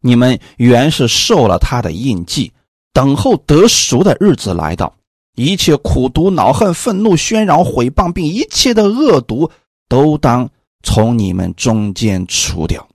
[0.00, 2.52] 你们原是受了他的印记，
[2.92, 4.94] 等候得赎的日子来到。
[5.34, 9.50] 一切苦毒、恼恨、愤怒、喧嚷、毁谤，并一切的恶毒，
[9.88, 10.48] 都当
[10.84, 12.86] 从你们中间除掉，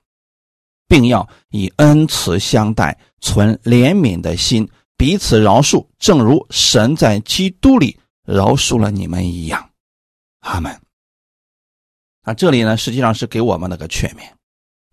[0.88, 9.70] 并要以恩慈相待，存怜悯的心，彼此饶恕，正如神在基督里饶恕了你们一样。
[10.42, 10.80] 阿门。
[12.24, 14.22] 那这里呢，实际上是给我们那个劝勉。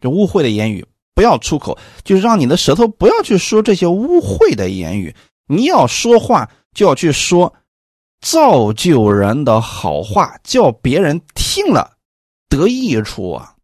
[0.00, 5.14] 这污秽的言语不要出口，就是让你的舌头不要去说这些污秽的言语。
[5.48, 7.54] 你要说话，就要去说
[8.20, 11.95] 造就人的好话，叫别人听了
[12.57, 13.55] 得益处啊。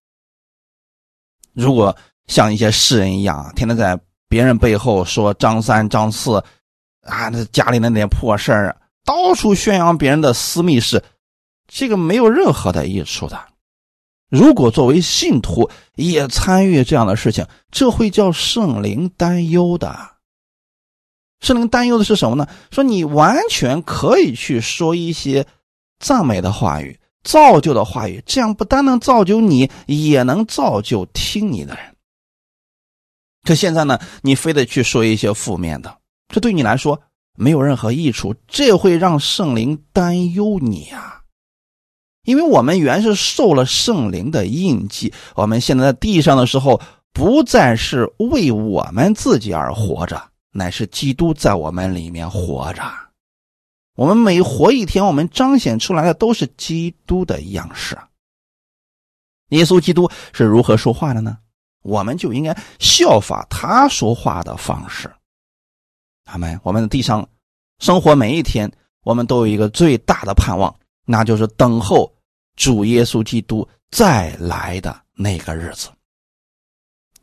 [1.55, 6.37] 如果像一些世人一样，天天在别人背后说张三张四
[7.03, 11.03] 啊，那家里那点破事儿，到处宣扬别人的私密事，
[11.67, 13.39] 这个没有任何的益处的。
[14.31, 20.11] 如果作为信徒也参与这样的事情，这会叫圣灵担忧的。
[21.41, 22.49] 圣灵担忧的是什么呢？
[22.71, 25.47] 说你完全可以去说一些
[25.99, 31.85] 赞美的话语、造就的话语，这样不单能造就你，也能造就听你的人。
[33.45, 37.01] 可现在呢，你非得去说一些负面的，这对你来说
[37.37, 41.23] 没有任何益处，这会让圣灵担忧你呀。
[42.25, 46.81] 因为我们原是受了圣灵的印记，我们现在在地上的时候，
[47.13, 52.83] 不再是为我们自己而活着，乃是基督在我们里面活着。
[53.95, 57.99] 我们每活一天，我们彰显出来的都是基督的样式。
[59.49, 61.37] 耶稣基督是如何说话的呢？
[61.83, 65.13] 我们就应该效法他说话的方式。
[66.25, 67.29] 他们，我们的地上
[67.81, 68.71] 生活每一天，
[69.03, 70.75] 我们都有一个最大的盼望。
[71.05, 72.11] 那就是等候
[72.55, 75.91] 主耶稣基督再来的那个日子。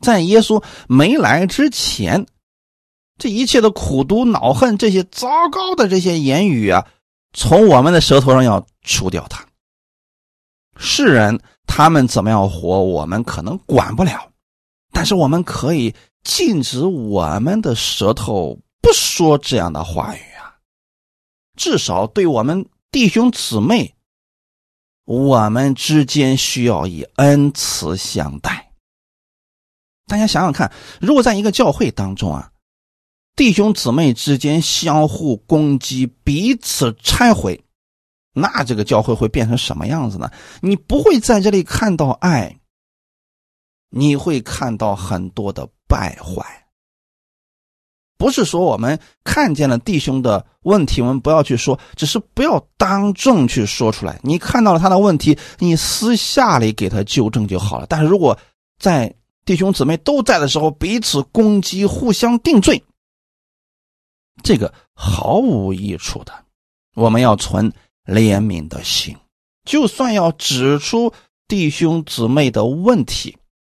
[0.00, 2.24] 在耶稣没来之前，
[3.20, 6.86] 这一切的苦毒、恼恨，这些糟糕的这些言语啊，
[7.34, 9.46] 从我们的舌头上要除掉它。
[10.78, 14.32] 世人他们怎么样活，我们可能管不了，
[14.90, 20.56] 但是我们可以禁止我们的舌头不说这样的话语啊。
[21.58, 23.94] 至少对我们弟兄姊妹，
[25.04, 28.72] 我们之间需要以恩慈相待。
[30.06, 32.50] 大家想想看，如果在一个教会当中啊。
[33.40, 37.64] 弟兄姊妹之间相互攻击，彼此拆毁，
[38.34, 40.30] 那这个教会会变成什么样子呢？
[40.60, 42.54] 你不会在这里看到爱，
[43.88, 46.66] 你会看到很多的败坏。
[48.18, 54.20] 不是说我们看见了弟兄的问题，我们不要去说，只是不要当众去说出来。
[54.22, 57.86] 你看到了他的问题，你私下里给他纠正就好了。
[57.88, 58.38] 但是如果
[58.78, 59.14] 在
[59.46, 62.84] 弟兄姊妹都在的时候，彼此攻击，互相定罪。
[64.42, 66.32] 这个毫无益处的，
[66.94, 67.72] 我们要存
[68.04, 69.16] 怜悯的心，
[69.64, 71.12] 就算要指出
[71.46, 73.36] 弟兄姊妹的问题，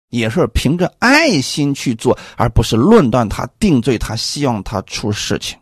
[0.08, 5.58] 也是凭着爱心去做，而不是论断他、定罪他，希望他出事情。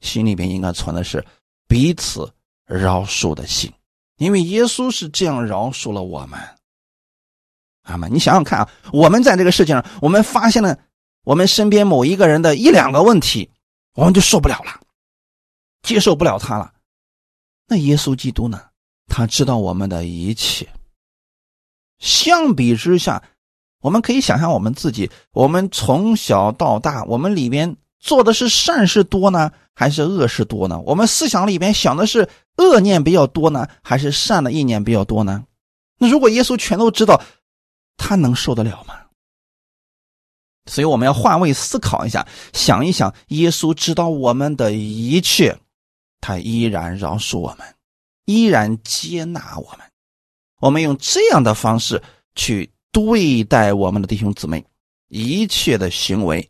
[0.00, 1.24] 心里边应该存的是
[1.68, 2.32] 彼此
[2.66, 3.72] 饶恕的心，
[4.18, 6.40] 因为耶稣是这样饶恕了我们。
[7.82, 8.12] 阿门！
[8.12, 10.78] 你想想看啊，我们在这个世界上，我们发现了
[11.24, 13.50] 我们身边某一个人的一两个问题。
[13.94, 14.80] 我们就受不了了，
[15.82, 16.72] 接受不了他了。
[17.66, 18.60] 那耶稣基督呢？
[19.08, 20.66] 他知道我们的一切。
[21.98, 23.22] 相比之下，
[23.80, 30.80] 我们可以想象我们自己：我们从小到大，我们里边做的是善事多呢，还是恶事多呢？
[30.80, 35.44] 我们思想里边想的是恶念比较多呢，还是善的意念比较多呢？
[35.98, 37.22] 那如果耶稣全都知道，
[37.96, 38.94] 他能受得了吗？
[40.66, 45.58] 所以我们要换位思考一下，想一想，耶稣知道我们的一切，
[46.20, 47.74] 他依然饶恕我们，
[48.26, 49.80] 依然接纳我们。
[50.60, 52.00] 我们用这样的方式
[52.36, 54.64] 去对待我们的弟兄姊妹，
[55.08, 56.48] 一切的行为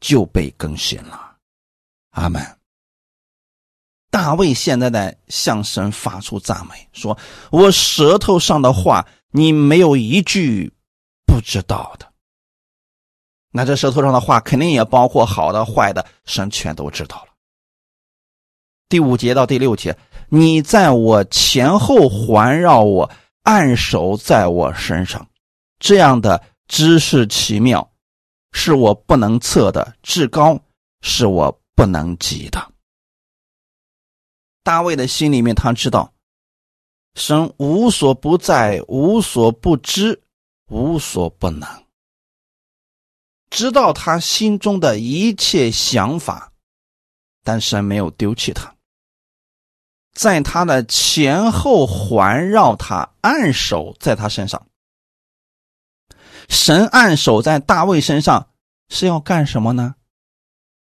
[0.00, 1.36] 就被更新了。
[2.10, 2.58] 阿门。
[4.10, 7.18] 大卫现在在向神发出赞美，说
[7.50, 10.72] ：“我舌头上的话，你没有一句
[11.26, 12.08] 不知道的。”
[13.56, 17.28] 那这舌头上的话，肯定也包括好的、坏的，神全都知道了。
[18.88, 19.96] 第五节到第六节，
[20.28, 23.08] 你在我前后环绕我，
[23.44, 25.28] 按手在我身上，
[25.78, 27.92] 这样的知识奇妙，
[28.50, 30.58] 是我不能测的；至高，
[31.00, 32.72] 是我不能及的。
[34.64, 36.12] 大卫的心里面，他知道，
[37.14, 40.20] 神无所不在，无所不知，
[40.66, 41.83] 无所不能。
[43.54, 46.50] 知道他心中的一切想法，
[47.44, 48.74] 但神没有丢弃他，
[50.12, 54.66] 在他的前后环绕他，按手在他身上。
[56.48, 58.48] 神按手在大卫身上
[58.88, 59.94] 是要干什么呢？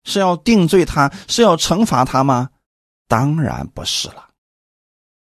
[0.05, 2.49] 是要定罪他，是要惩罚他吗？
[3.09, 4.29] 当然不是了。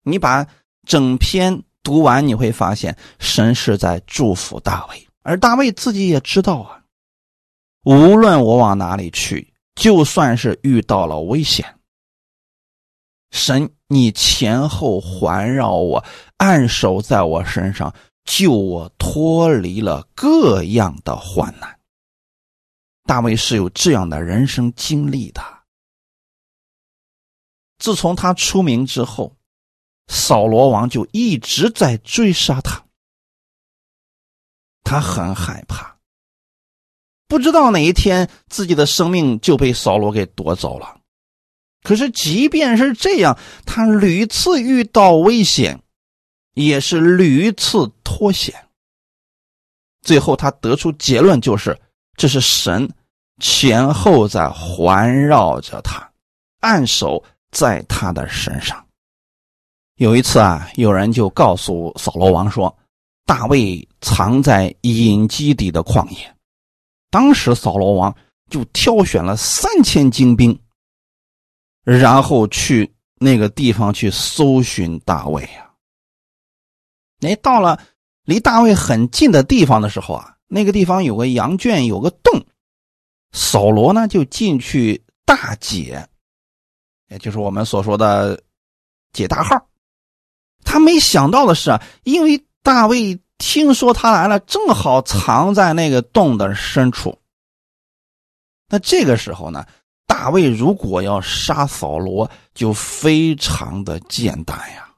[0.03, 0.47] 你把
[0.87, 6.82] 整篇读完，你会发现神是在祝福大卫，而大卫自己也知道啊。
[7.85, 11.79] 无论我往哪里去，就算是遇到了危险，
[13.33, 16.05] 神，你前后环绕我，
[16.37, 17.93] 按手在我身上，
[18.25, 21.81] 救我脱离了各样的患难。
[23.05, 25.43] 大卫是有这样的人生经历的。
[27.79, 29.37] 自从他出名之后，
[30.07, 32.85] 扫罗王就一直在追杀他，
[34.85, 35.99] 他很害怕。
[37.33, 40.99] 不知道哪一天自己的生命就被扫罗给夺走了。
[41.83, 45.81] 可是即便是这样，他屡次遇到危险，
[46.53, 48.55] 也是屡次脱险。
[50.03, 51.75] 最后他得出结论，就是
[52.19, 52.87] 这是神
[53.41, 56.07] 前后在环绕着他，
[56.61, 58.85] 暗手在他的身上。
[59.97, 62.77] 有一次啊，有人就告诉扫罗王说，
[63.25, 66.35] 大卫藏在隐基底的旷野。
[67.13, 68.17] 当时扫罗王
[68.49, 70.59] 就挑选了三千精兵，
[71.85, 75.71] 然后去那个地方去搜寻大卫啊。
[77.21, 77.79] 哎，到了
[78.25, 82.47] 离大卫很近的地方的时候啊，那个地方有个羊圈，有个洞，
[83.33, 86.09] 扫罗呢就进去大解，
[87.11, 88.43] 也就是我们所说的
[89.13, 89.69] 解大号。
[90.65, 93.21] 他没想到的是啊，因为大卫。
[93.45, 97.19] 听说他来了，正好藏在那个洞的深处。
[98.69, 99.67] 那这个时候呢，
[100.07, 104.95] 大卫如果要杀扫罗，就非常的简单呀。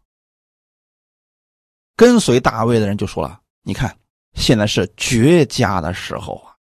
[1.96, 3.96] 跟随大卫的人就说了：“你看，
[4.34, 6.52] 现在是绝佳的时候啊！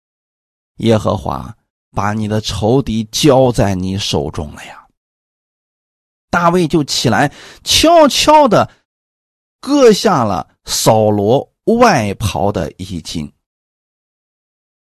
[0.78, 1.54] 耶和华
[1.92, 4.88] 把你的仇敌交在你手中了呀。”
[6.32, 7.30] 大卫就起来，
[7.62, 8.72] 悄悄的
[9.60, 13.32] 割下了扫罗外袍的衣襟。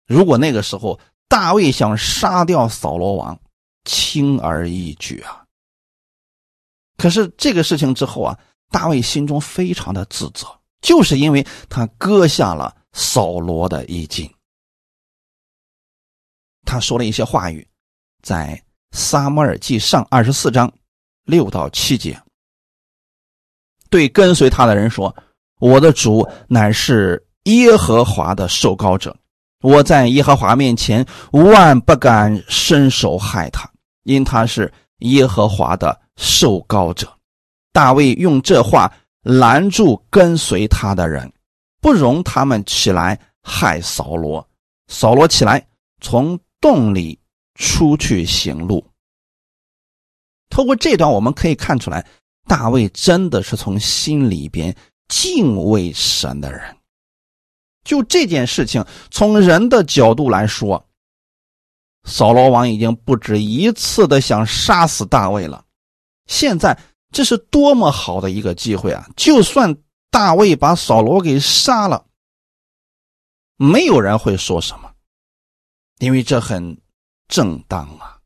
[0.05, 3.39] 如果那个时候大卫想杀掉扫罗王，
[3.85, 5.45] 轻而易举啊。
[6.97, 8.39] 可是这个事情之后啊。
[8.71, 10.45] 大卫心中非常的自责，
[10.79, 14.31] 就是因为他割下了扫罗的衣襟。
[16.67, 17.67] 他说了一些话语，
[18.21, 20.71] 在撒母耳记上二十四章
[21.23, 22.21] 六到七节，
[23.89, 25.17] 对跟随他的人说
[25.59, 29.15] ：“我的主乃是耶和华的受膏者，
[29.61, 33.69] 我在耶和华面前万不敢伸手害他，
[34.03, 37.11] 因他是耶和华的受膏者。”
[37.71, 38.91] 大卫用这话
[39.21, 41.31] 拦住跟随他的人，
[41.79, 44.45] 不容他们起来害扫罗。
[44.87, 45.65] 扫罗起来，
[46.01, 47.17] 从洞里
[47.55, 48.83] 出去行路。
[50.49, 52.03] 透过这段，我们可以看出来，
[52.47, 54.75] 大卫真的是从心里边
[55.09, 56.77] 敬畏神的人。
[57.83, 60.87] 就这件事情，从人的角度来说，
[62.05, 65.65] 扫罗王已经不止一次的想杀死大卫了，
[66.27, 66.79] 现在。
[67.11, 69.09] 这是多么好的一个机会啊！
[69.17, 69.75] 就算
[70.11, 72.05] 大卫把扫罗给杀了，
[73.55, 74.93] 没有人会说什么，
[75.97, 76.79] 因为这很
[77.27, 78.19] 正当啊。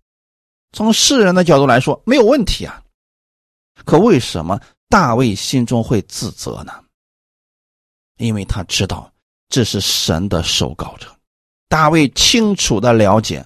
[0.74, 2.84] 从世人的角度来说，没有问题啊。
[3.86, 4.60] 可为什么
[4.94, 6.72] 大卫心中会自责呢？
[8.18, 9.12] 因为他知道
[9.50, 11.12] 这是神的受膏者。
[11.68, 13.44] 大卫清楚的了解，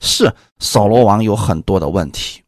[0.00, 2.42] 是扫罗王有很多的问题。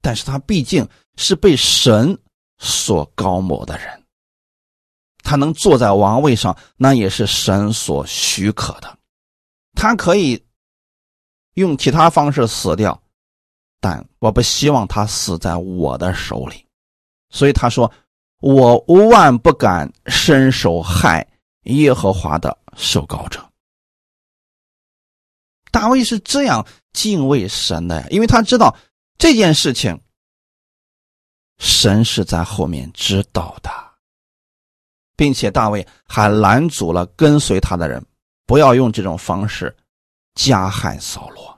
[0.00, 0.84] 但是他毕竟
[1.16, 2.18] 是被神
[2.58, 4.04] 所高抹的人，
[5.18, 8.98] 他能坐在王位上，那也是神所许可的。
[9.74, 10.44] 他可以
[11.52, 13.00] 用其他方式死掉，
[13.86, 16.64] 但我不希望他死在我的手里。
[17.28, 17.92] 所以他说
[18.40, 21.26] ：“我万不敢伸手害
[21.64, 23.46] 耶和华的受膏者。”
[25.70, 28.74] 大卫是这样敬畏神的呀，因为他知道。
[29.16, 29.98] 这件事情，
[31.58, 33.70] 神是在后面知道的，
[35.14, 38.04] 并且大卫还拦阻了跟随他的人，
[38.44, 39.74] 不要用这种方式
[40.34, 41.53] 加害扫罗。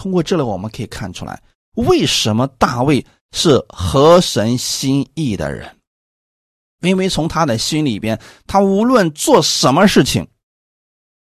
[0.00, 1.42] 通过这里，我们可以看出来，
[1.74, 5.76] 为什么大卫是合神心意的人，
[6.80, 10.26] 因为从他的心里边，他无论做什么事情，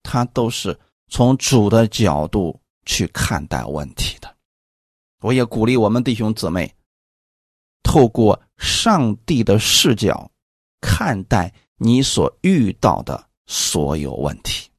[0.04, 4.32] 他都是从主的角度去看待问题的。
[5.20, 6.72] 我也鼓励我们弟兄姊妹，
[7.82, 10.30] 透过上帝的视角
[10.80, 14.69] 看待你所遇到的所有问题。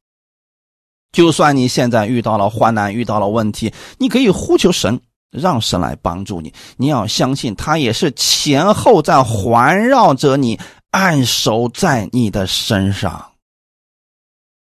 [1.12, 6.54] 就算你现在遇到了患难，遇到了问题，你可以呼求神，让神来帮助你。
[6.78, 10.58] 你要相信，他也是前后在环绕着你，
[10.92, 13.34] 按守在你的身上。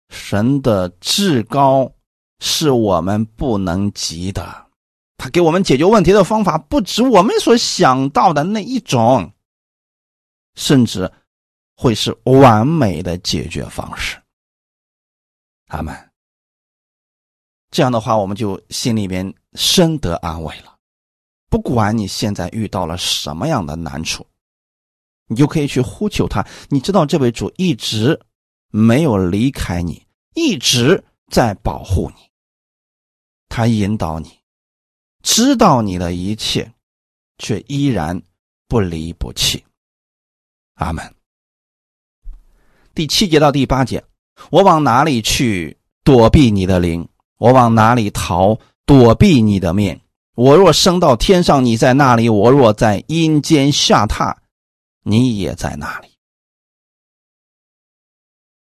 [0.10, 1.92] 神的至高
[2.40, 4.66] 是我们不能及的。
[5.18, 9.32] 他给我们解决问题的方法不止我们所想到的那一种，
[10.56, 11.12] 甚至
[11.76, 14.18] 会是完美的解决方式。
[15.68, 16.09] 阿门。
[17.72, 20.76] 这样的话，我们就心里边深得安慰了。
[21.50, 24.26] 不管你现在遇到了什么样的难处，
[25.28, 26.46] 你就可以去呼求他。
[26.70, 28.20] 你知道，这位主一直
[28.70, 30.06] 没有离开你，
[30.36, 32.22] 一直在保护你，
[33.50, 34.38] 他引导你。
[35.24, 36.72] 知道你的一切，
[37.40, 38.22] 却依然
[38.68, 39.66] 不离不弃。
[40.76, 41.16] 阿门。
[42.94, 44.04] 第七节到第八节，
[44.52, 47.09] 我往哪里去躲避你的灵？
[47.40, 50.00] 我往哪里逃躲避你的面？
[50.36, 54.36] 我若升到天上，你在那里；我若在阴间下榻，
[55.04, 56.10] 你也在那里。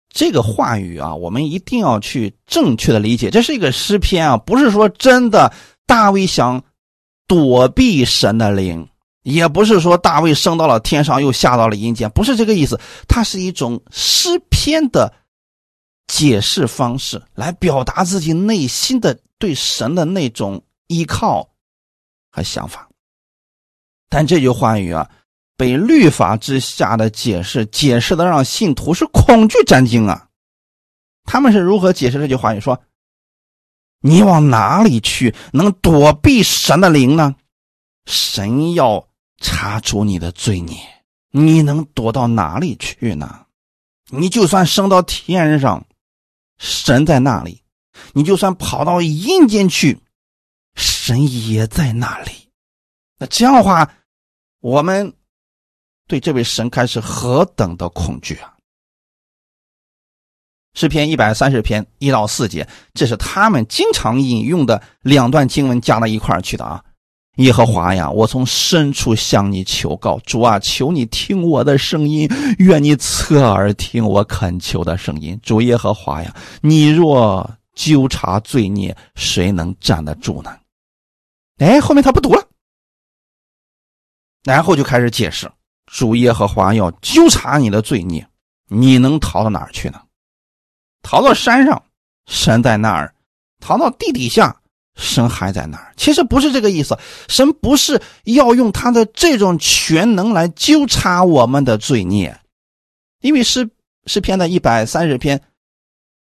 [0.08, 3.30] 这个话语啊，我们一定要去正确的理解。
[3.30, 5.52] 这是一个诗篇啊，不是说真的。
[5.88, 6.64] 大卫想
[7.28, 8.88] 躲避神的灵，
[9.22, 12.80] 也不是说大卫升到了天上又下到了阴间，不是这个意思。
[13.06, 15.12] 它是一种诗篇的
[16.16, 21.46] 解释方式，来表达自己内心的对神的那种依靠
[22.30, 22.88] 和想法。
[24.08, 25.10] 但这句话语啊，
[25.58, 30.28] 被律法之下的解释解释的让信徒是恐惧战惊啊！
[31.24, 32.60] 他们是如何解释这句话语？
[32.60, 32.80] 说
[34.00, 37.36] ：“你往哪里去能躲避神的灵呢？
[38.06, 39.06] 神要
[39.38, 40.78] 查出你的罪孽，
[41.30, 43.44] 你能躲到哪里去呢？
[44.08, 45.85] 你就算升到天上，
[46.58, 47.62] 神在那里；
[48.12, 50.00] 你就算跑到阴间去，
[50.74, 52.50] 神也在那里。
[53.18, 53.94] 那这样的话，
[54.60, 55.14] 我们
[56.06, 58.54] 对这位神开始何等的恐惧啊！”
[60.74, 66.84] 诗篇一百三十篇一到四节，这是他们经常引用的两段经文加到一块儿去的啊。
[67.36, 72.28] 耶和华呀，我从深处向你求告，主啊，求你听我的声音，
[72.58, 75.38] 愿你侧耳听我恳求的声音。
[75.42, 80.58] 主耶和华呀，你若纠察罪孽，谁能站得住呢？
[81.58, 82.42] 哎，后面他不读了，
[84.44, 85.50] 然后就开始解释：
[85.86, 88.26] 主耶和华要纠察你的罪孽，
[88.68, 90.00] 你能逃到哪儿去呢？
[91.02, 91.82] 逃到山上，
[92.24, 93.12] 山在那儿；
[93.60, 94.58] 逃到地底下，
[94.96, 95.92] 神还在那儿。
[95.96, 102.38] 其实不是这个意思，神不是要用他的这种全能来纠察我们的罪孽，
[103.20, 103.68] 因为诗
[104.06, 105.40] 诗篇的一百三十篇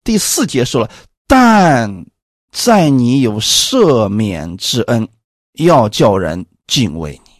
[0.03, 0.89] 第四节说了
[1.27, 2.05] ：“但
[2.51, 5.07] 在你有赦免之恩，
[5.53, 7.31] 要叫人敬畏你。”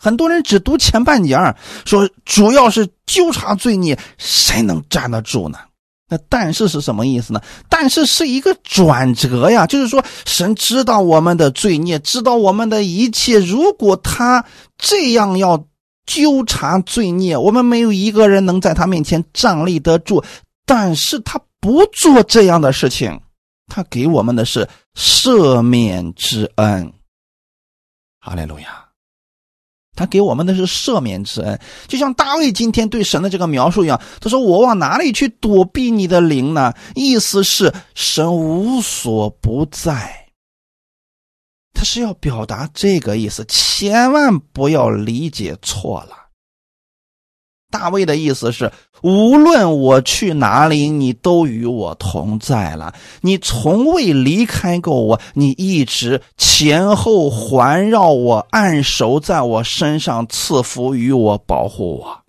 [0.00, 1.36] 很多人只读前半截
[1.84, 5.58] 说主要是纠察罪孽，谁能站得住呢？
[6.08, 7.42] 那但是是什么意思呢？
[7.68, 13.38] 但是是一个转折呀，就是说神知道我们的罪孽，知道我们的一切。
[13.40, 14.44] 如果他
[14.78, 15.66] 这样要
[16.06, 20.24] 纠察罪孽，我们没有一个人能在他面前站立得住。
[20.64, 23.20] 但是他不做这样的事情，
[23.66, 26.92] 他给我们的是赦免之恩。
[28.18, 28.87] 哈利路亚。
[29.98, 34.00] 他给我们的是赦免之恩，就像大卫今天对神的这个描述一样。
[34.20, 40.28] 他说：“我往哪里去躲避你的灵呢？”意思是神无所不在。
[41.74, 46.27] 他是要表达这个意思，千万不要理解错了。
[47.70, 52.94] 大卫的意思是，无论我去哪里，你都与我同在了。
[53.20, 62.22] 你从未离开过我，你一直前后环绕我，按手在我身上，赐福于我，保护我。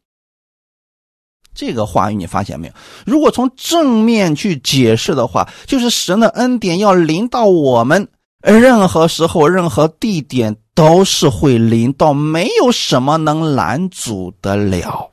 [1.56, 2.74] 这个话语你发现没有？
[3.06, 8.10] 如果从正面去解释的话，就是神的恩典要临到我们，
[8.42, 15.12] 任何时候、任何地点都是会临到，没有什么能拦阻得了。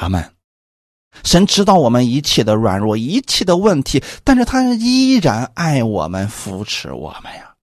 [0.00, 0.34] 他们，
[1.24, 7.54] 神知道我们一切的软弱，一切的问题，但是他依然爱我们，扶持我们呀。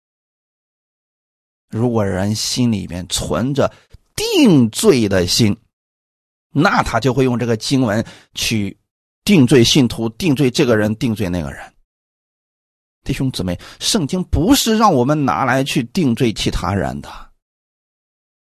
[1.67, 3.73] 如果人心里面存着
[4.15, 5.57] 定罪的心，
[6.51, 8.77] 那他就会用这个经文去
[9.23, 11.73] 定罪信徒，定罪这个人，定罪那个人。
[13.03, 17.09] 弟兄姊妹，圣经不是让我们拿来去定罪其他人的，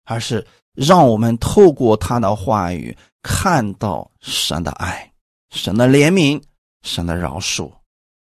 [0.04, 0.46] 而是
[0.78, 2.95] 让我们透过他的话语。
[3.23, 5.11] 看到神的爱、
[5.49, 6.41] 神的怜悯、
[6.84, 7.69] 神的饶恕，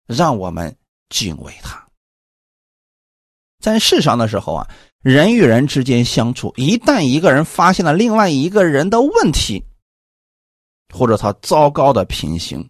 [0.09, 0.76] 让我们
[1.11, 1.86] 敬畏他。
[3.61, 4.68] 在世上的时候啊，
[5.02, 9.62] 人与人之间相处，一旦一个人发现了另外一个人的问题，
[10.92, 12.68] 或者他糟糕的品行，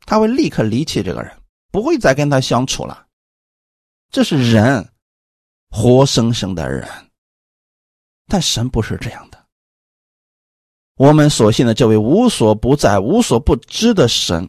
[0.00, 1.34] 他会立刻离弃这个人，
[1.70, 3.06] 不会再跟他相处了。
[4.10, 4.86] 这是人，
[5.70, 6.86] 活生生的人。
[8.26, 9.27] 但神不是这样。
[10.98, 14.48] 我们所信的这位无所不在、无所不知的神，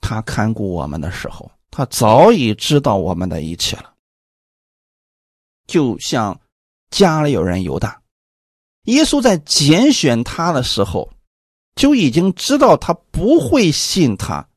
[0.00, 3.92] 他看顾我们的时候，他早已知道我们的一切了。
[5.66, 6.40] 就像
[6.90, 8.00] 家里有人犹大，
[8.84, 11.12] 耶稣在拣选他的时候，
[11.74, 14.48] 就已经知道他不会信他，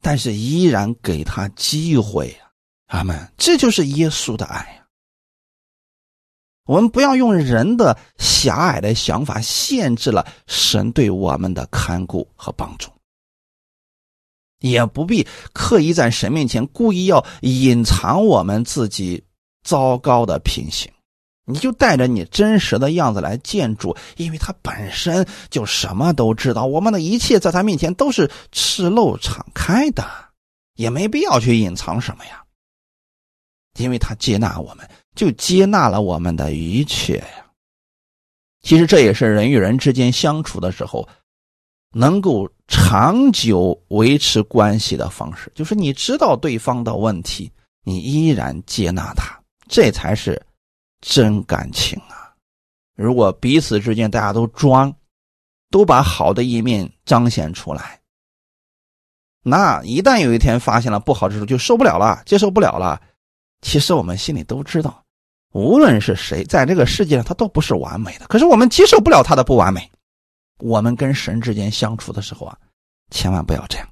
[0.00, 2.50] 但是依然给他机会呀。
[2.86, 3.30] 阿门！
[3.36, 4.85] 这就是耶稣的爱呀。
[6.66, 12.90] 我们不要用人的狭隘的想法限制了神对我们的看顾和帮助，
[14.60, 19.24] 也不必刻意在神面前故意要隐藏我们自己
[19.62, 20.90] 糟糕的品行。
[21.48, 30.04] 你就带着你真实的样子来见主，因为他本身就什么都知道，我们的一切在他面前都是赤露敞开的，
[30.74, 32.42] 也没必要去隐藏什么呀，
[33.78, 34.90] 因为他接纳我们。
[35.16, 37.46] 就接纳了我们的一切呀。
[38.62, 41.08] 其实这也是人与人之间相处的时候，
[41.92, 45.50] 能够长久维持关系的方式。
[45.54, 47.50] 就是你知道对方的问题，
[47.82, 50.40] 你依然接纳他，这才是
[51.00, 52.34] 真感情啊！
[52.96, 54.92] 如果彼此之间大家都装，
[55.70, 58.00] 都把好的一面彰显出来，
[59.42, 63.00] 那一旦有一天发现了不好之处，就受不了了，接受不了了。
[63.62, 65.04] 其实我们心里都知道，
[65.56, 68.26] 无论是谁，在这个世界上，他都不是完美的。
[68.26, 69.90] 可是我们接受不了他的不完美。
[70.58, 72.54] 我们跟神之间相处的时候啊，
[73.10, 73.88] 千万不要这样。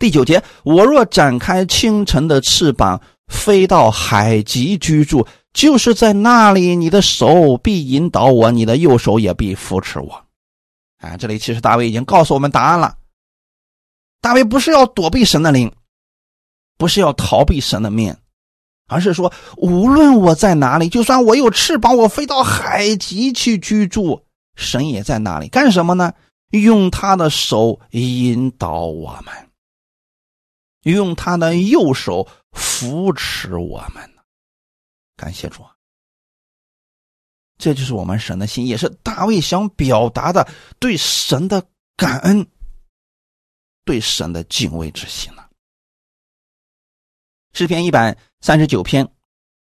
[0.00, 10.24] 第九节，我若展开清晨的翅膀，飞到海极居住，就是在那里，你的手必引导我，你的右手也必扶持我。
[11.00, 12.96] 啊，这里其实大卫已经告诉我们答案了。
[14.22, 15.70] 大卫不是要躲避神的灵，
[16.78, 18.18] 不是要逃避神的面，
[18.88, 24.24] 而是说，无论我在哪里，就算我有翅膀，我飞到海极去居住，
[24.56, 25.48] 神也在那里。
[25.48, 26.12] 干什么呢？
[26.50, 29.50] 用他的手引导我们，
[30.84, 34.10] 用他的右手扶持我们。
[35.14, 35.62] 感谢主，
[37.58, 41.62] 这就是我们神的心，也是大卫想表达的对神的
[41.96, 42.46] 感恩。
[43.84, 45.42] 对神的敬畏之心呢？
[47.54, 49.08] 诗篇一百三十九篇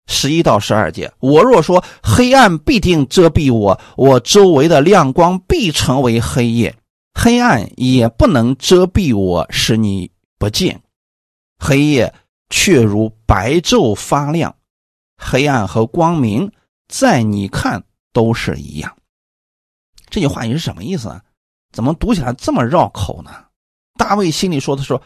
[0.07, 6.77] 十一到十二节：我若说黑暗必定遮蔽我，我周围的亮光必成为黑夜，
[7.15, 10.83] 黑暗也不能遮蔽我，使你不见。
[11.59, 12.13] 黑夜
[12.51, 14.55] 却如白昼发亮，
[15.17, 16.51] 黑暗和光明
[16.89, 18.97] 在你看都是一样。
[20.11, 21.23] 这句话你是什么意思啊？
[21.73, 23.31] 怎么读起来这么绕口呢？
[23.99, 25.01] 大卫心里说的说：“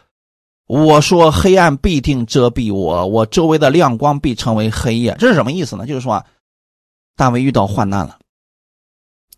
[0.69, 5.87] 我说黑暗必定遮蔽我，我周围的亮光必成为黑夜。”这是什么意思呢？
[5.87, 6.27] 就是说啊，
[7.17, 8.19] 大卫遇到患难了，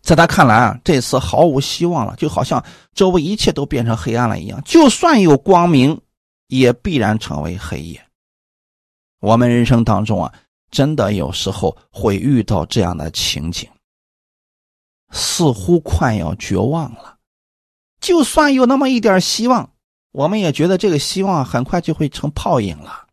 [0.01, 2.61] 在他看来啊，这次毫无希望了，就好像
[2.93, 4.61] 周围一切都变成黑暗了一样。
[4.65, 5.99] 就算有光明，
[6.47, 8.05] 也必然成为黑夜。
[9.21, 10.33] 我们人生当中啊，
[10.69, 13.69] 真的有时候会遇到这样的情景，
[15.11, 17.17] 似乎快要绝望了。
[18.01, 19.71] 就算有那么一点希望，
[20.11, 23.07] 我们也觉得这个希望很快就会成泡影了。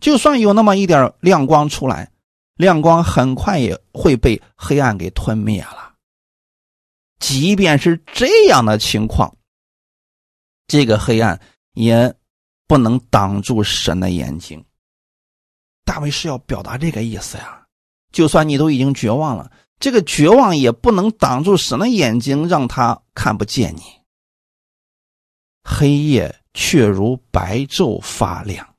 [0.00, 2.10] 就算有那么一点亮光出来，
[2.54, 5.94] 亮光很快也会被黑暗给吞灭了。
[7.18, 9.36] 即便是这样的情况，
[10.66, 11.40] 这个黑暗
[11.72, 12.14] 也
[12.66, 14.62] 不能挡住神的眼睛。
[15.84, 17.66] 大卫是要表达这个意思呀。
[18.12, 19.50] 就算你都已经绝望了。
[19.78, 23.95] 这个绝望也不能挡住神的眼睛，让他看不见你。
[25.68, 28.74] 黑夜却如白昼发亮。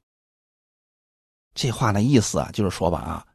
[1.54, 3.28] 这话的意思啊，就是说吧啊，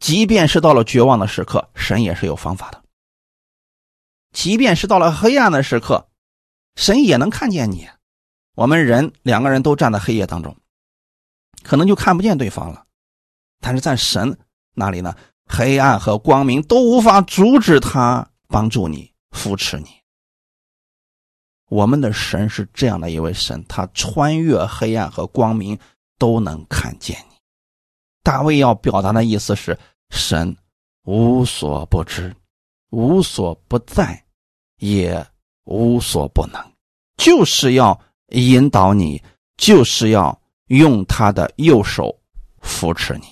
[0.00, 2.82] 即便是到了绝望的时刻，神也是有方法的；
[4.32, 6.08] 即便是到了黑暗的时刻，
[6.74, 7.88] 神也能看见你。
[8.56, 10.56] 我们人两个人都站在黑夜当中，
[11.62, 12.84] 可能就看不见对方了，
[13.60, 14.36] 但是在神
[14.74, 15.14] 那里呢？
[15.52, 19.99] 黑暗和光明都无法阻止他帮助你、扶持你。
[21.70, 25.78] 我们的神是这样的一位神，他穿越黑暗和光明
[26.18, 27.36] 都能看见你。
[28.24, 29.78] 大卫要表达的意思是：
[30.10, 30.54] 神
[31.04, 32.34] 无所不知、
[32.90, 34.24] 无所不在，
[34.78, 35.24] 也
[35.62, 36.60] 无所不能，
[37.16, 37.98] 就是要
[38.30, 39.22] 引导你，
[39.56, 42.20] 就是要用他的右手
[42.60, 43.26] 扶持你。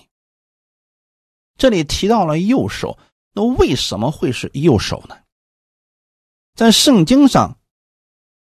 [1.57, 2.97] 这里提到了右手，
[3.33, 5.17] 那为什么会是右手呢？
[6.55, 7.58] 在圣经上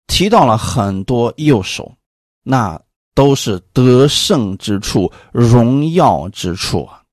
[0.07, 1.95] 提到了很多右手，
[2.43, 2.81] 那
[3.13, 7.03] 都是得胜之处、荣耀之处啊！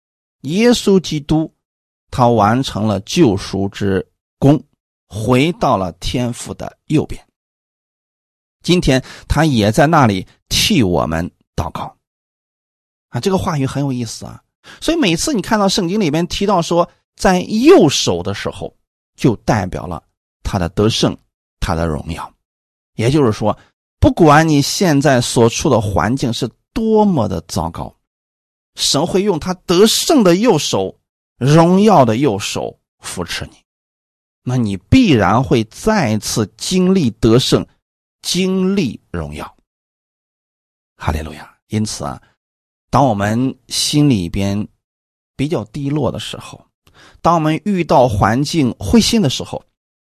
[0.42, 1.52] 耶稣基督
[2.10, 4.06] 他完成了救赎之
[4.38, 4.62] 功，
[5.08, 7.26] 回到了天父的右边。
[8.62, 11.96] 今天他也在那里替我们祷告
[13.08, 13.20] 啊！
[13.20, 14.42] 这个话语很有意思啊！
[14.80, 18.74] 所以每次你看到圣经里面提到说在右手的时候，
[19.16, 20.02] 就代表了
[20.42, 21.16] 他的得胜，
[21.60, 22.33] 他的荣耀。
[22.94, 23.58] 也就是说，
[24.00, 27.94] 不管你现在所处的环境是多么的糟糕，
[28.74, 30.98] 神会用他得胜的右手、
[31.36, 33.56] 荣耀的右手扶持你，
[34.42, 37.66] 那你必然会再次经历得胜，
[38.22, 39.56] 经历荣耀。
[40.96, 41.56] 哈利路亚！
[41.68, 42.20] 因此啊。
[42.90, 44.68] 当我们心里边
[45.36, 46.64] 比较低落的时候，
[47.20, 49.64] 当我们遇到环境灰心的时候，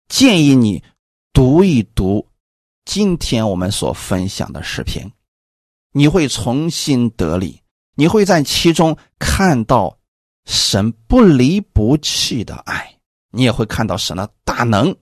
[0.09, 0.83] 建议你
[1.31, 2.27] 读一读
[2.85, 5.11] 今天我们所分享的视频，
[5.91, 7.61] 你会重新得力，
[7.95, 9.99] 你会在其中看到
[10.45, 12.97] 神不离不弃的爱，
[13.31, 14.95] 你也会看到神的大能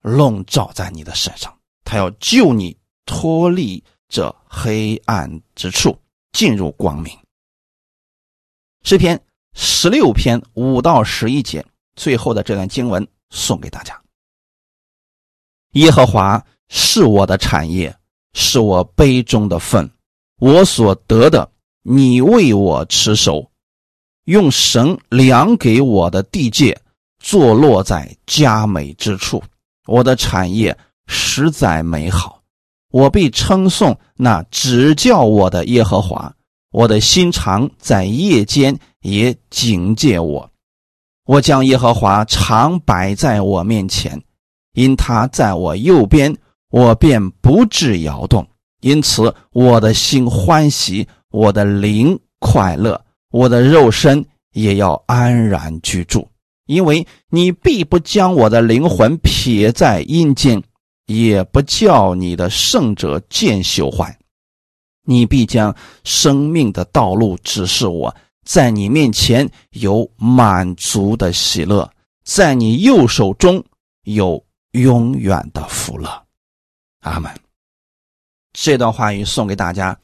[0.00, 2.76] 笼罩在你的身上，他要救你
[3.06, 5.96] 脱离这黑暗之处。
[6.30, 7.18] 进入光明。
[8.84, 9.20] 诗篇
[9.54, 11.66] 十六篇五到十一节，
[11.96, 14.00] 最后的这段经文送给大家。
[15.72, 17.94] 耶和华是我的产业，
[18.34, 19.90] 是我杯中的份，
[20.40, 21.50] 我所得的，
[21.82, 23.50] 你为我持守，
[24.24, 26.78] 用神量给我的地界，
[27.18, 29.42] 坐落在佳美之处。
[29.86, 32.42] 我的产业实在美好，
[32.90, 36.34] 我必称颂那指教我的耶和华。
[36.70, 40.50] 我的心肠在夜间也警戒我，
[41.24, 44.22] 我将耶和华常摆在我面前，
[44.74, 46.36] 因他在我右边，
[46.70, 48.46] 我便不致摇动。
[48.80, 53.00] 因此，我的心欢喜，我的灵快乐，
[53.30, 56.28] 我的肉身也要安然居住。
[56.66, 60.62] 因为你必不将我的灵魂撇在阴间，
[61.06, 64.16] 也不叫你的圣者见朽坏。
[65.04, 68.14] 你必将生命的道路指示我，
[68.44, 71.90] 在你面前有满足的喜乐，
[72.24, 73.64] 在你右手中
[74.04, 76.27] 有永远的福乐。
[77.00, 77.32] 阿门。
[78.52, 79.98] 这段话语送给大家，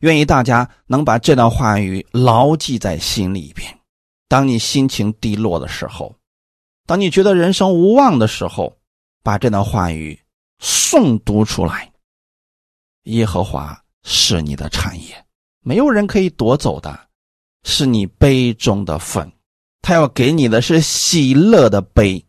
[0.00, 3.78] 愿意大家能把这段话语牢记在心里边。
[4.28, 6.14] 当你心情低落的时候，
[6.86, 8.76] 当你觉得人生无望的时候，
[9.22, 10.18] 把这段话语
[10.60, 11.92] 诵读出来。
[13.04, 13.80] 耶和华。
[14.02, 15.26] 是你的产业，
[15.60, 17.08] 没有人可以夺走的，
[17.64, 19.30] 是你杯中的份。
[19.82, 22.24] 他要给你的是喜乐的杯，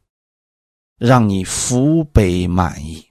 [0.97, 3.01] 让你福杯满溢，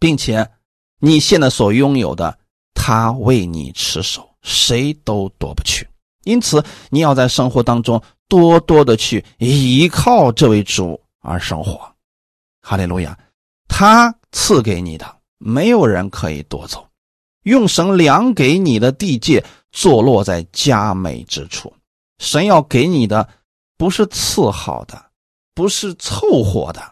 [0.00, 0.50] 并且
[0.98, 2.36] 你现在所拥有的，
[2.74, 5.86] 他为你持守，谁都夺不去。
[6.24, 11.80] 因此，你要在生活当中多多的去依靠这位主而生活。
[12.62, 13.16] 哈利路亚，
[13.68, 16.86] 他赐给你的，没有人可以夺走。
[17.44, 19.42] 用神量给你的地界，
[19.72, 21.72] 坐落在佳美之处。
[22.18, 23.26] 神要给你的，
[23.78, 25.02] 不是次好的，
[25.54, 26.82] 不是凑合的，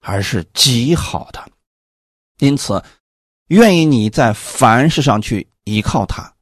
[0.00, 1.46] 而是极好的。
[2.40, 2.82] 因此，
[3.46, 6.34] 愿意你在凡事上去依靠他，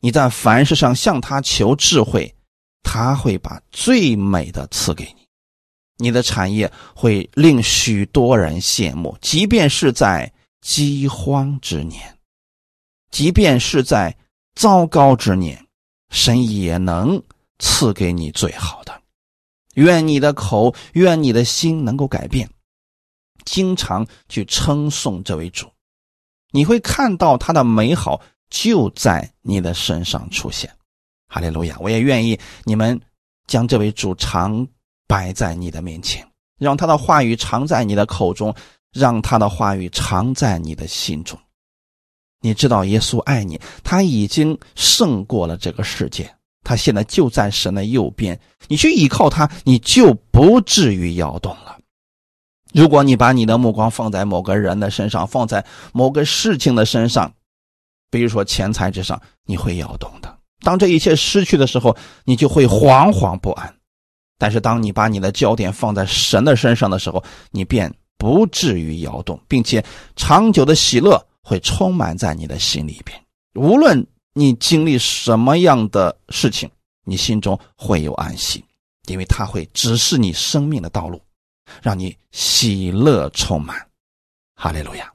[0.00, 2.34] 你在凡事上向他求智慧，
[2.82, 5.26] 他会把最美的赐给你。
[5.96, 12.18] 你的产业会令许多人羡慕，即便是在饥荒之年。
[13.10, 14.16] 即便是在
[14.56, 15.64] 糟糕之年，
[16.10, 17.22] 神也能
[17.60, 19.00] 赐给你最好的。
[19.74, 22.50] 愿你的口，愿你的心能够改变，
[23.44, 25.66] 经常去称颂这位主，
[26.52, 28.20] 你会看到他的美好
[28.50, 30.70] 就在你的身上出现。
[31.28, 31.76] 哈利路亚！
[31.80, 33.00] 我也愿意你们
[33.46, 34.66] 将这位主常
[35.06, 36.24] 摆在你的面前，
[36.58, 38.54] 让他的话语常在你的口中，
[38.92, 41.36] 让他的话语常在你的心中。
[42.40, 46.32] 你知道耶稣爱你，他已经胜过了这个世界，
[46.62, 48.38] 他现在就在神的右边。
[48.68, 51.78] 你去依靠他，你就不至于摇动了。
[52.74, 57.32] 如果你把你的目光放在某个人的身上，放在某个事情的身上，
[58.10, 60.36] 比如说钱财之上，你会摇动的。
[60.60, 63.74] 当这一切失去的时候，你就会惶惶不安。
[64.38, 69.82] 但是当你把你的焦点放在神的身上的时候，你便不至于摇动，并且
[70.16, 71.24] 长久的喜乐。
[71.46, 73.22] 会充满在你的心里边，
[73.52, 74.02] 无论
[74.32, 76.70] 你经历什么样的事情，
[77.04, 78.64] 你心中会有安息，
[79.08, 81.20] 因为他会指示你生命的道路，
[81.82, 83.90] 让你喜乐充满。
[84.54, 85.12] 哈利路亚！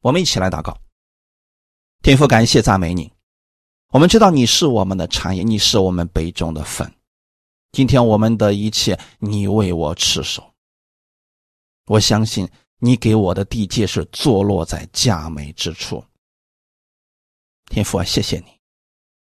[0.00, 0.76] 我们一起来祷告，
[2.02, 3.12] 天父，感谢赞美你。
[3.88, 6.92] 我们知道你是我们的产业，你是我们杯中的粉。
[7.72, 10.54] 今天我们的一切，你为我持守。
[11.86, 12.48] 我相信。
[12.78, 16.04] 你给我的地界是坐落在佳美之处，
[17.70, 18.60] 天父啊，谢谢你，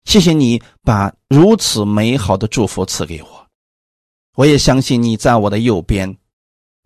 [0.05, 3.44] 谢谢你把如此美好的祝福赐给我。
[4.35, 6.17] 我也相信你在我的右边，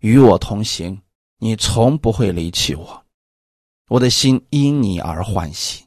[0.01, 1.01] 与我同行，
[1.39, 3.03] 你从不会离弃我。
[3.87, 5.83] 我的心因你而欢喜。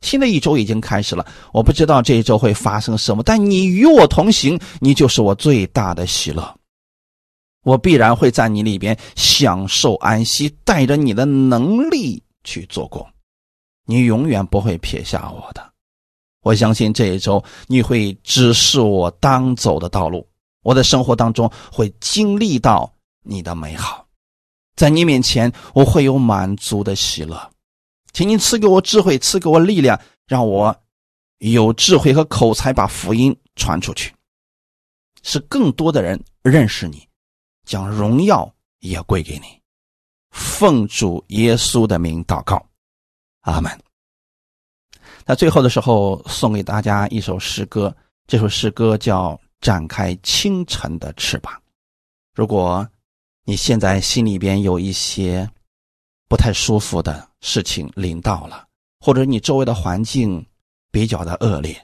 [0.00, 6.56] 新的一周已经开始了，我不知道这一周会发生什么，但你与我同行，你就是我最大的喜乐。
[7.62, 13.06] 我必然会在你里边享受安息，带着你的能力去做工，
[13.84, 15.70] 你永远不会撇下我的。
[16.42, 20.26] 我相信这一周你会指示我当走的道路，
[20.62, 22.92] 我的生活当中会经历到
[23.22, 24.06] 你的美好，
[24.76, 27.50] 在你面前我会有满足的喜乐，
[28.12, 30.74] 请你赐给我智慧，赐给我力量，让我
[31.38, 34.14] 有智慧和口才把福音传出去，
[35.22, 37.08] 使更多的人认识你。
[37.66, 39.44] 将荣耀也归给你，
[40.30, 42.60] 奉主耶稣的名祷告，
[43.42, 43.70] 阿门。
[45.24, 47.94] 那最后的时候，送给大家一首诗歌，
[48.26, 51.52] 这首诗歌叫《展开清晨的翅膀》。
[52.34, 52.88] 如果
[53.44, 55.48] 你现在心里边有一些
[56.28, 58.64] 不太舒服的事情临到了，
[59.00, 60.44] 或者你周围的环境
[60.90, 61.76] 比较的恶劣，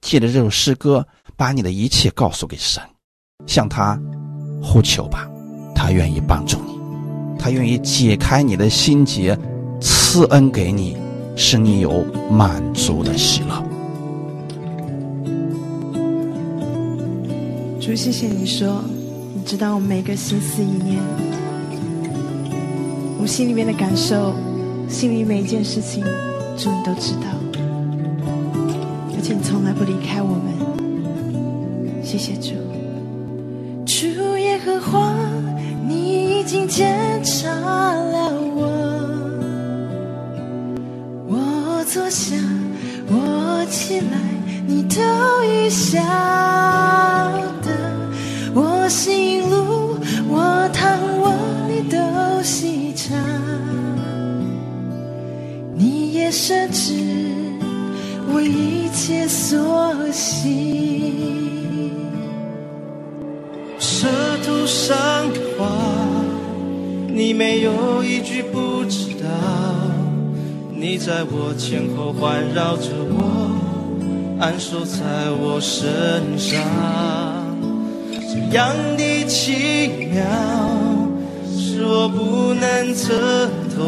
[0.00, 1.06] 借着这首诗歌，
[1.36, 2.82] 把你的一切告诉给神，
[3.46, 4.00] 向他
[4.62, 5.28] 呼求吧，
[5.74, 9.38] 他愿意帮助你，他愿意解开你的心结，
[9.80, 10.96] 赐恩给你，
[11.36, 13.71] 使你有满足的喜乐。
[17.82, 18.80] 主，谢谢你说，
[19.34, 21.00] 你知道我每个心思意念。
[23.20, 24.32] 我心里面的感受，
[24.88, 26.04] 心里每一件事情，
[26.56, 27.26] 主你都知道，
[29.16, 30.54] 而且你从来不离开我们。
[32.04, 32.52] 谢谢主，
[33.84, 34.06] 主
[34.38, 35.12] 耶和华，
[35.88, 38.62] 你已经检查了我，
[41.26, 42.36] 我坐下，
[43.08, 44.20] 我起来，
[44.68, 45.00] 你都
[45.44, 46.00] 已想，
[48.54, 49.96] 我行路，
[50.28, 51.32] 我躺卧，
[51.68, 52.80] 你都细。
[55.74, 56.94] 你也深知
[58.32, 61.90] 我一切所行，
[63.78, 64.06] 舌
[64.46, 64.96] 头上
[65.32, 65.66] 的话，
[67.08, 69.28] 你没有一句不知道。
[70.70, 73.50] 你在我前后环绕着我，
[74.38, 75.00] 安守在
[75.40, 76.62] 我身上，
[78.32, 80.22] 这样的奇妙。
[81.84, 83.84] 我不能测透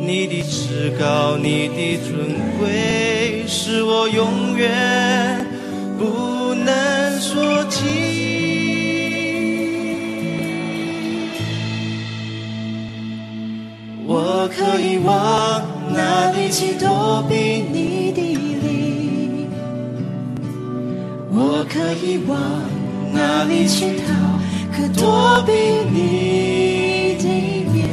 [0.00, 5.46] 你的至高，你的尊贵，是我永远
[5.96, 7.86] 不能说尽。
[14.06, 15.62] 我可以往
[15.94, 18.20] 哪里去躲避你的
[18.66, 19.48] 灵？
[21.30, 22.36] 我可以往
[23.16, 24.12] 哪里去逃？
[24.76, 25.52] 可躲避
[25.90, 27.24] 你的
[27.72, 27.88] 面，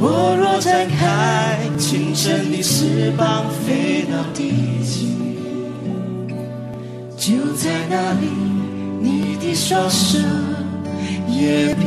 [0.00, 5.14] 我若展开清晨的翅膀飞到地极，
[7.18, 8.26] 就在那里，
[9.02, 10.18] 你的双手
[11.28, 11.84] 也比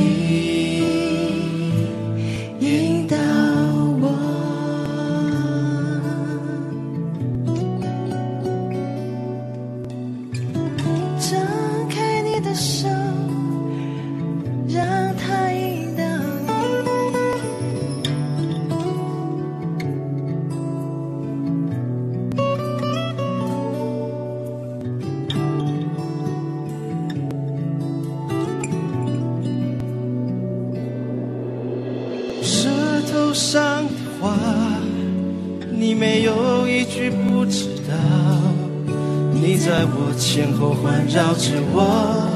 [41.30, 42.26] 抱着我，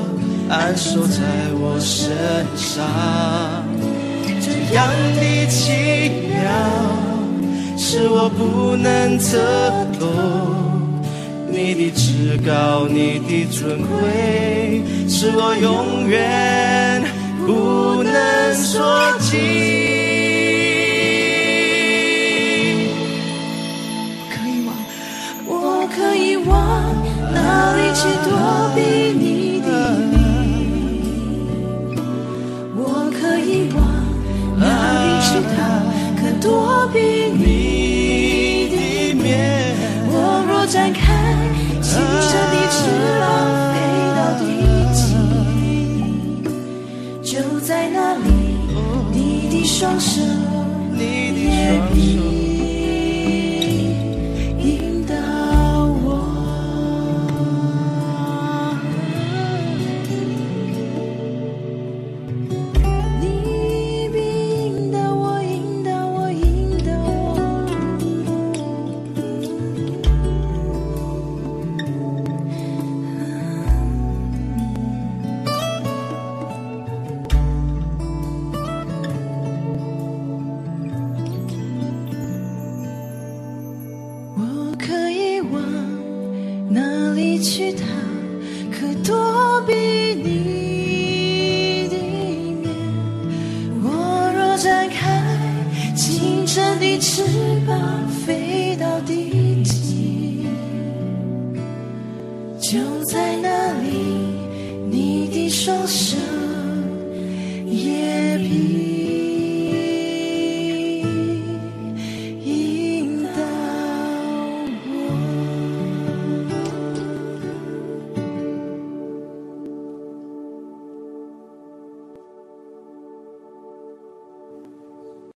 [0.48, 1.18] 安守在
[1.54, 2.12] 我身
[2.54, 2.86] 上，
[4.40, 4.86] 这样
[5.16, 5.72] 的奇
[6.30, 9.36] 妙，是我不能测
[9.98, 10.06] 度。
[11.50, 17.02] 你的至高，你的尊贵，是我永远
[17.44, 19.93] 不能说尽。
[27.72, 28.30] 里去躲
[28.74, 28.80] 避
[29.18, 29.68] 你的
[30.12, 30.14] 名，
[32.76, 32.80] 我
[33.18, 33.78] 可以往
[34.58, 34.62] 哪
[35.02, 35.56] 里去逃？
[36.20, 36.46] 可躲
[36.92, 36.96] 避
[37.32, 37.42] 你
[38.68, 38.76] 的
[39.14, 39.24] 面。
[40.08, 40.12] 我
[40.48, 41.02] 若展开
[41.80, 42.76] 清澈的翅
[43.20, 43.22] 膀
[43.72, 43.74] 飞
[44.16, 44.42] 到地
[44.92, 44.98] 极，
[47.32, 48.28] 就在那里，
[49.12, 49.16] 你
[49.50, 50.20] 的双手
[50.92, 50.98] 你
[51.32, 52.43] 的双手。